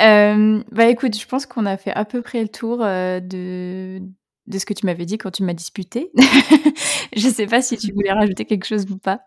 Euh, 0.00 0.62
bah 0.72 0.86
écoute, 0.88 1.18
je 1.18 1.26
pense 1.26 1.46
qu'on 1.46 1.66
a 1.66 1.76
fait 1.76 1.92
à 1.92 2.04
peu 2.04 2.22
près 2.22 2.42
le 2.42 2.48
tour 2.48 2.82
euh, 2.82 3.20
de, 3.20 4.00
de 4.46 4.58
ce 4.58 4.66
que 4.66 4.74
tu 4.74 4.86
m'avais 4.86 5.06
dit 5.06 5.18
quand 5.18 5.30
tu 5.30 5.42
m'as 5.44 5.54
disputé. 5.54 6.10
je 7.16 7.28
sais 7.28 7.46
pas 7.46 7.62
si 7.62 7.76
tu 7.78 7.92
voulais 7.92 8.12
rajouter 8.12 8.44
quelque 8.46 8.66
chose 8.66 8.86
ou 8.90 8.98
pas. 8.98 9.22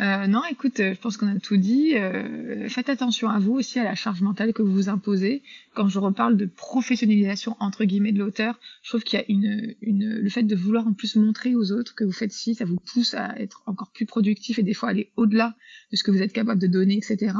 Euh, 0.00 0.28
non, 0.28 0.42
écoute, 0.48 0.78
euh, 0.78 0.94
je 0.94 1.00
pense 1.00 1.16
qu'on 1.16 1.26
a 1.26 1.40
tout 1.40 1.56
dit. 1.56 1.96
Euh, 1.96 2.68
faites 2.68 2.88
attention 2.88 3.28
à 3.28 3.40
vous 3.40 3.54
aussi 3.54 3.80
à 3.80 3.84
la 3.84 3.96
charge 3.96 4.20
mentale 4.20 4.52
que 4.52 4.62
vous 4.62 4.72
vous 4.72 4.88
imposez. 4.88 5.42
Quand 5.74 5.88
je 5.88 5.98
reparle 5.98 6.36
de 6.36 6.46
professionnalisation 6.46 7.56
entre 7.58 7.84
guillemets 7.84 8.12
de 8.12 8.20
l'auteur, 8.20 8.60
je 8.82 8.90
trouve 8.90 9.02
qu'il 9.02 9.18
y 9.18 9.22
a 9.22 9.24
une, 9.28 9.74
une, 9.80 10.08
le 10.08 10.30
fait 10.30 10.44
de 10.44 10.54
vouloir 10.54 10.86
en 10.86 10.92
plus 10.92 11.16
montrer 11.16 11.56
aux 11.56 11.72
autres 11.72 11.96
que 11.96 12.04
vous 12.04 12.12
faites 12.12 12.30
ci, 12.30 12.54
ça 12.54 12.64
vous 12.64 12.76
pousse 12.76 13.14
à 13.14 13.36
être 13.40 13.64
encore 13.66 13.90
plus 13.90 14.06
productif 14.06 14.60
et 14.60 14.62
des 14.62 14.74
fois 14.74 14.88
aller 14.88 15.10
au-delà 15.16 15.56
de 15.90 15.96
ce 15.96 16.04
que 16.04 16.12
vous 16.12 16.22
êtes 16.22 16.32
capable 16.32 16.60
de 16.60 16.68
donner, 16.68 16.96
etc. 16.96 17.34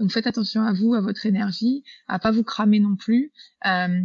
Donc 0.00 0.10
faites 0.10 0.26
attention 0.26 0.62
à 0.62 0.72
vous, 0.72 0.94
à 0.94 1.02
votre 1.02 1.26
énergie, 1.26 1.84
à 2.06 2.18
pas 2.18 2.30
vous 2.30 2.44
cramer 2.44 2.80
non 2.80 2.96
plus. 2.96 3.32
Euh, 3.66 4.00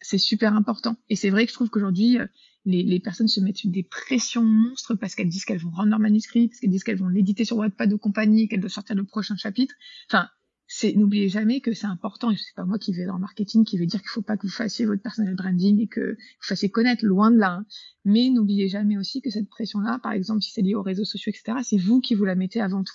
c'est 0.00 0.18
super 0.18 0.54
important. 0.54 0.96
Et 1.08 1.14
c'est 1.14 1.30
vrai 1.30 1.44
que 1.44 1.50
je 1.50 1.54
trouve 1.54 1.70
qu'aujourd'hui, 1.70 2.18
les, 2.64 2.82
les, 2.82 3.00
personnes 3.00 3.28
se 3.28 3.40
mettent 3.40 3.66
des 3.66 3.82
pressions 3.82 4.44
monstres 4.44 4.94
parce 4.94 5.14
qu'elles 5.14 5.28
disent 5.28 5.44
qu'elles 5.44 5.58
vont 5.58 5.70
rendre 5.70 5.90
leur 5.90 5.98
manuscrit, 5.98 6.48
parce 6.48 6.60
qu'elles 6.60 6.70
disent 6.70 6.84
qu'elles 6.84 6.98
vont 6.98 7.08
l'éditer 7.08 7.44
sur 7.44 7.56
Wattpad 7.58 7.90
de 7.90 7.96
compagnie, 7.96 8.48
qu'elles 8.48 8.60
doivent 8.60 8.72
sortir 8.72 8.96
le 8.96 9.04
prochain 9.04 9.36
chapitre. 9.36 9.74
Enfin, 10.10 10.28
c'est 10.66 10.94
n'oubliez 10.94 11.28
jamais 11.28 11.60
que 11.60 11.72
c'est 11.74 11.86
important. 11.86 12.30
Et 12.30 12.36
c'est 12.36 12.54
pas 12.54 12.64
moi 12.64 12.78
qui 12.78 12.92
vais 12.92 13.06
dans 13.06 13.14
le 13.14 13.20
marketing 13.20 13.64
qui 13.64 13.78
vais 13.78 13.86
dire 13.86 14.00
qu'il 14.00 14.08
faut 14.08 14.22
pas 14.22 14.36
que 14.36 14.46
vous 14.46 14.52
fassiez 14.52 14.86
votre 14.86 15.02
personal 15.02 15.34
branding 15.34 15.80
et 15.80 15.88
que 15.88 16.12
vous 16.12 16.46
fassiez 16.46 16.70
connaître 16.70 17.04
loin 17.04 17.30
de 17.30 17.36
là. 17.36 17.52
Hein. 17.52 17.66
Mais 18.04 18.30
n'oubliez 18.30 18.68
jamais 18.68 18.96
aussi 18.96 19.20
que 19.20 19.30
cette 19.30 19.48
pression-là, 19.48 19.98
par 20.02 20.12
exemple, 20.12 20.42
si 20.42 20.50
c'est 20.50 20.62
lié 20.62 20.74
aux 20.74 20.82
réseaux 20.82 21.04
sociaux, 21.04 21.30
etc., 21.30 21.58
c'est 21.62 21.78
vous 21.78 22.00
qui 22.00 22.14
vous 22.14 22.24
la 22.24 22.34
mettez 22.34 22.60
avant 22.60 22.82
tout. 22.82 22.94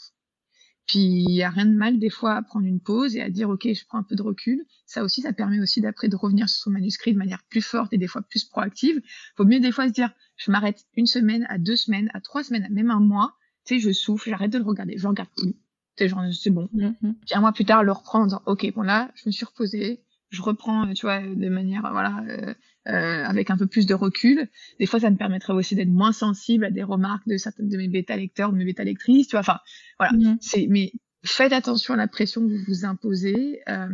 Puis 0.90 1.24
il 1.28 1.36
y 1.36 1.44
a 1.44 1.52
rien 1.52 1.68
de 1.68 1.76
mal 1.76 2.00
des 2.00 2.10
fois 2.10 2.34
à 2.34 2.42
prendre 2.42 2.66
une 2.66 2.80
pause 2.80 3.16
et 3.16 3.22
à 3.22 3.30
dire 3.30 3.48
ok 3.52 3.68
je 3.72 3.86
prends 3.86 4.00
un 4.00 4.04
peu 4.04 4.16
de 4.16 4.24
recul. 4.24 4.66
Ça 4.88 5.04
aussi 5.04 5.22
ça 5.22 5.34
permet 5.34 5.60
aussi 5.60 5.82
d'après 5.82 6.08
de 6.08 6.16
revenir 6.16 6.50
sur 6.50 6.64
son 6.64 6.72
manuscrit 6.72 7.14
de 7.14 7.18
manière 7.20 7.44
plus 7.48 7.62
forte 7.62 7.94
et 7.94 8.00
des 8.00 8.08
fois 8.08 8.24
plus 8.24 8.44
proactive. 8.44 9.00
Faut 9.38 9.46
mieux 9.46 9.60
des 9.60 9.72
fois 9.72 9.88
se 9.88 9.94
dire 9.94 10.10
je 10.36 10.50
m'arrête 10.50 10.88
une 10.96 11.06
semaine, 11.06 11.46
à 11.48 11.60
deux 11.60 11.76
semaines, 11.76 12.10
à 12.16 12.22
trois 12.22 12.44
semaines, 12.44 12.64
à 12.64 12.70
même 12.70 12.90
un 12.90 13.00
mois. 13.00 13.36
Tu 13.66 13.76
sais 13.76 13.80
je 13.80 13.92
souffle, 13.92 14.32
j'arrête 14.32 14.52
de 14.52 14.58
le 14.58 14.64
regarder, 14.64 14.98
je 14.98 15.08
regarde 15.08 15.30
plus. 15.38 15.54
Tu 15.96 16.10
sais 16.10 16.16
c'est 16.34 16.50
bon. 16.50 16.68
Mm-hmm. 16.74 17.14
Puis 17.24 17.36
un 17.36 17.42
mois 17.42 17.54
plus 17.54 17.66
tard 17.66 17.84
le 17.84 17.92
reprendre. 17.92 18.42
Ok 18.48 18.74
bon 18.74 18.82
là 18.82 19.12
je 19.14 19.30
me 19.30 19.32
suis 19.32 19.46
reposée, 19.46 20.02
je 20.30 20.42
reprends 20.42 20.94
tu 20.94 21.06
vois 21.06 21.22
de 21.22 21.50
manière 21.50 21.90
voilà 21.92 22.24
euh, 22.28 22.54
euh, 22.90 23.24
avec 23.26 23.52
un 23.52 23.58
peu 23.58 23.68
plus 23.68 23.86
de 23.86 23.94
recul. 23.94 24.48
Des 24.80 24.86
fois, 24.86 25.00
ça 25.00 25.12
me 25.12 25.18
permettrait 25.18 25.54
aussi 25.54 25.76
d'être 25.76 25.90
moins 25.90 26.14
sensible 26.14 26.66
à 26.66 26.72
des 26.72 26.82
remarques 26.82 27.28
de 27.28 27.38
certaines 27.38 27.70
de 27.70 27.78
mes 27.78 27.88
bêta 27.88 28.16
lecteurs, 28.16 28.52
de 28.52 28.58
mes 28.58 28.66
bêta 28.66 28.84
lectrices, 28.84 29.28
tu 29.28 29.32
vois. 29.32 29.42
Enfin, 29.42 29.60
voilà. 30.00 30.14
Mm-hmm. 30.14 30.38
C'est, 30.42 30.68
mais 30.70 30.94
faites 31.24 31.54
attention 31.54 31.94
à 31.94 31.98
la 31.98 32.08
pression 32.08 32.42
que 32.42 32.54
vous 32.54 32.64
vous 32.68 32.86
imposez. 32.86 33.62
Euh, 33.68 33.88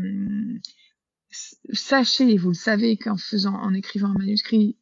sachez, 1.74 2.32
et 2.32 2.38
vous 2.38 2.50
le 2.50 2.56
savez, 2.56 2.96
qu'en 2.96 3.18
faisant, 3.18 3.56
en 3.56 3.74
écrivant 3.74 4.10
un 4.10 4.18
manuscrit, 4.18 4.78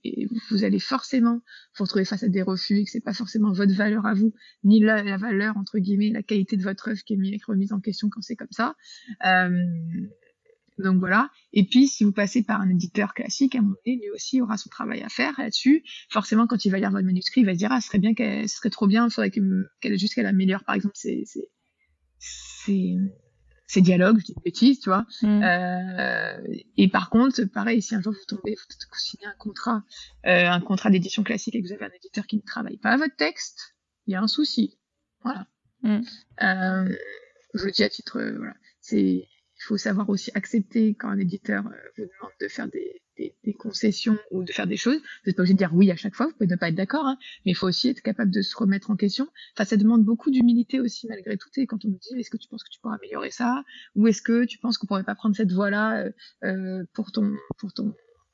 vous 0.51 0.63
allez 0.63 0.79
forcément 0.79 1.41
vous 1.77 1.85
retrouver 1.85 2.05
face 2.05 2.23
à 2.23 2.27
des 2.27 2.43
refus 2.43 2.77
et 2.77 2.85
que 2.85 2.91
c'est 2.91 2.99
pas 2.99 3.13
forcément 3.13 3.51
votre 3.51 3.73
valeur 3.73 4.05
à 4.05 4.13
vous, 4.13 4.33
ni 4.63 4.79
la, 4.79 5.01
la, 5.01 5.17
valeur 5.17 5.57
entre 5.57 5.79
guillemets, 5.79 6.11
la 6.11 6.21
qualité 6.21 6.57
de 6.57 6.63
votre 6.63 6.89
œuvre 6.89 7.01
qui 7.03 7.13
est 7.13 7.45
remise 7.47 7.73
en 7.73 7.79
question 7.79 8.09
quand 8.09 8.21
c'est 8.21 8.35
comme 8.35 8.51
ça. 8.51 8.75
Euh, 9.25 9.49
donc 10.79 10.99
voilà. 10.99 11.29
Et 11.51 11.65
puis, 11.65 11.87
si 11.87 12.03
vous 12.03 12.11
passez 12.11 12.43
par 12.43 12.61
un 12.61 12.69
éditeur 12.69 13.13
classique, 13.13 13.55
à 13.55 13.59
un 13.59 13.61
moment 13.61 13.75
donné, 13.85 13.97
lui 13.97 14.09
aussi 14.11 14.41
aura 14.41 14.57
son 14.57 14.69
travail 14.69 15.01
à 15.01 15.09
faire 15.09 15.33
là-dessus. 15.37 15.83
Forcément, 16.09 16.47
quand 16.47 16.65
il 16.65 16.71
va 16.71 16.79
lire 16.79 16.91
votre 16.91 17.05
manuscrit, 17.05 17.41
il 17.41 17.45
va 17.45 17.53
se 17.53 17.57
dire, 17.57 17.71
ah, 17.71 17.81
ce 17.81 17.87
serait 17.87 17.99
bien 17.99 18.13
qu'elle, 18.13 18.49
ce 18.49 18.57
serait 18.57 18.69
trop 18.69 18.87
bien, 18.87 19.07
il 19.07 19.11
faudrait 19.11 19.31
qu'elle, 19.31 19.97
juste 19.97 20.15
qu'elle 20.15 20.25
améliore, 20.25 20.63
par 20.63 20.75
exemple, 20.75 20.95
ses, 20.95 21.25
ses, 21.25 22.97
ses, 23.67 23.81
dialogues, 23.81 24.19
je 24.19 24.25
dis 24.25 24.33
une 24.35 24.43
bêtise, 24.43 24.79
tu 24.79 24.89
vois. 24.89 25.05
Mm. 25.21 25.43
Euh, 25.43 26.53
et 26.77 26.87
par 26.87 27.09
contre, 27.09 27.43
pareil, 27.45 27.81
si 27.81 27.95
un 27.95 28.01
jour 28.01 28.13
vous 28.13 28.35
tombez, 28.35 28.55
vous 28.55 28.99
signez 28.99 29.27
un 29.27 29.35
contrat, 29.37 29.83
euh, 30.25 30.47
un 30.47 30.61
contrat 30.61 30.89
d'édition 30.89 31.23
classique 31.23 31.55
et 31.55 31.61
que 31.61 31.67
vous 31.67 31.73
avez 31.73 31.85
un 31.85 31.95
éditeur 31.95 32.25
qui 32.25 32.37
ne 32.37 32.41
travaille 32.41 32.77
pas 32.77 32.91
à 32.91 32.97
votre 32.97 33.15
texte, 33.15 33.75
il 34.07 34.13
y 34.13 34.15
a 34.15 34.21
un 34.21 34.27
souci. 34.27 34.77
Voilà. 35.21 35.47
Mm. 35.83 36.01
Euh, 36.41 36.95
je 37.53 37.65
le 37.65 37.71
dis 37.71 37.83
à 37.83 37.89
titre, 37.89 38.21
voilà. 38.37 38.55
C'est, 38.81 39.27
il 39.63 39.67
faut 39.67 39.77
savoir 39.77 40.09
aussi 40.09 40.29
accepter 40.33 40.93
quand 40.93 41.07
un 41.07 41.17
éditeur 41.17 41.65
euh, 41.65 41.71
vous 41.97 42.03
demande 42.03 42.33
de 42.41 42.47
faire 42.49 42.67
des, 42.67 42.99
concessions 43.57 44.17
ou 44.31 44.43
de 44.43 44.51
faire 44.51 44.67
des 44.67 44.75
choses. 44.75 44.97
Vous 44.97 45.27
n'êtes 45.27 45.37
pas 45.37 45.43
obligé 45.43 45.53
de 45.53 45.57
dire 45.57 45.73
oui 45.73 45.89
à 45.91 45.95
chaque 45.95 46.15
fois, 46.15 46.25
vous 46.25 46.33
pouvez 46.33 46.47
ne 46.47 46.55
pas 46.55 46.69
être 46.69 46.75
d'accord, 46.75 47.05
hein, 47.05 47.17
mais 47.45 47.51
il 47.51 47.55
faut 47.55 47.67
aussi 47.67 47.87
être 47.87 48.01
capable 48.01 48.31
de 48.31 48.41
se 48.41 48.57
remettre 48.57 48.91
en 48.91 48.97
question. 48.97 49.29
Enfin, 49.55 49.63
ça 49.63 49.77
demande 49.77 50.03
beaucoup 50.03 50.31
d'humilité 50.31 50.81
aussi 50.81 51.07
malgré 51.07 51.37
tout. 51.37 51.47
Et 51.55 51.65
quand 51.65 51.85
on 51.85 51.89
nous 51.89 51.99
dit 51.99 52.19
est-ce 52.19 52.29
que 52.29 52.37
tu 52.37 52.49
penses 52.49 52.63
que 52.63 52.71
tu 52.71 52.81
pourras 52.81 52.95
améliorer 52.95 53.31
ça, 53.31 53.63
ou 53.95 54.07
est-ce 54.07 54.21
que 54.21 54.43
tu 54.43 54.57
penses 54.57 54.77
qu'on 54.77 54.87
pourrait 54.87 55.05
pas 55.05 55.15
prendre 55.15 55.35
cette 55.35 55.51
voie-là 55.51 56.03
euh, 56.03 56.11
euh 56.43 56.83
pour 56.93 57.11
ton 57.13 57.37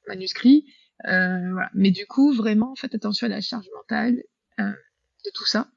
manuscrit, 0.07 0.65
voilà. 1.03 1.69
Mais 1.75 1.91
du 1.91 2.07
coup, 2.07 2.33
vraiment, 2.33 2.73
faites 2.75 2.95
attention 2.95 3.27
à 3.27 3.29
la 3.29 3.41
charge 3.41 3.67
mentale 3.75 4.23
de 4.57 5.31
tout 5.33 5.45
ça. 5.45 5.69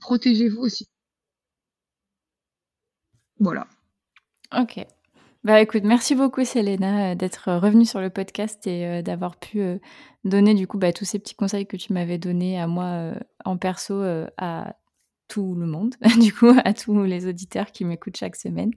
Protégez-vous 0.00 0.60
aussi. 0.60 0.88
Voilà. 3.40 3.66
Ok. 4.58 4.86
Bah 5.44 5.60
écoute, 5.60 5.82
merci 5.84 6.14
beaucoup 6.14 6.42
Selena 6.44 7.12
euh, 7.12 7.14
d'être 7.14 7.52
revenue 7.52 7.84
sur 7.84 8.00
le 8.00 8.08
podcast 8.08 8.66
et 8.66 8.86
euh, 8.86 9.02
d'avoir 9.02 9.36
pu 9.36 9.60
euh, 9.60 9.76
donner 10.24 10.54
du 10.54 10.66
coup 10.66 10.78
bah, 10.78 10.92
tous 10.92 11.04
ces 11.04 11.18
petits 11.18 11.34
conseils 11.34 11.66
que 11.66 11.76
tu 11.76 11.92
m'avais 11.92 12.16
donnés 12.16 12.58
à 12.58 12.66
moi 12.66 13.12
en 13.44 13.58
perso 13.58 14.02
à 14.38 14.76
tout 15.28 15.54
le 15.54 15.66
monde, 15.66 15.94
du 16.20 16.32
coup, 16.32 16.54
à 16.64 16.74
tous 16.74 17.02
les 17.04 17.26
auditeurs 17.26 17.72
qui 17.72 17.84
m'écoutent 17.84 18.16
chaque 18.16 18.36
semaine. 18.36 18.72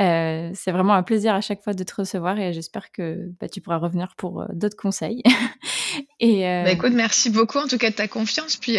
Euh, 0.00 0.50
c'est 0.54 0.72
vraiment 0.72 0.94
un 0.94 1.02
plaisir 1.02 1.34
à 1.34 1.40
chaque 1.40 1.62
fois 1.62 1.74
de 1.74 1.84
te 1.84 1.94
recevoir 1.94 2.38
et 2.38 2.52
j'espère 2.52 2.90
que 2.92 3.30
bah, 3.40 3.48
tu 3.48 3.60
pourras 3.60 3.78
revenir 3.78 4.14
pour 4.16 4.42
euh, 4.42 4.46
d'autres 4.52 4.76
conseils. 4.76 5.22
et 6.20 6.46
euh... 6.46 6.64
bah, 6.64 6.72
écoute, 6.72 6.92
merci 6.92 7.30
beaucoup 7.30 7.58
en 7.58 7.66
tout 7.66 7.78
cas 7.78 7.90
de 7.90 7.96
ta 7.96 8.08
confiance. 8.08 8.56
Puis, 8.56 8.78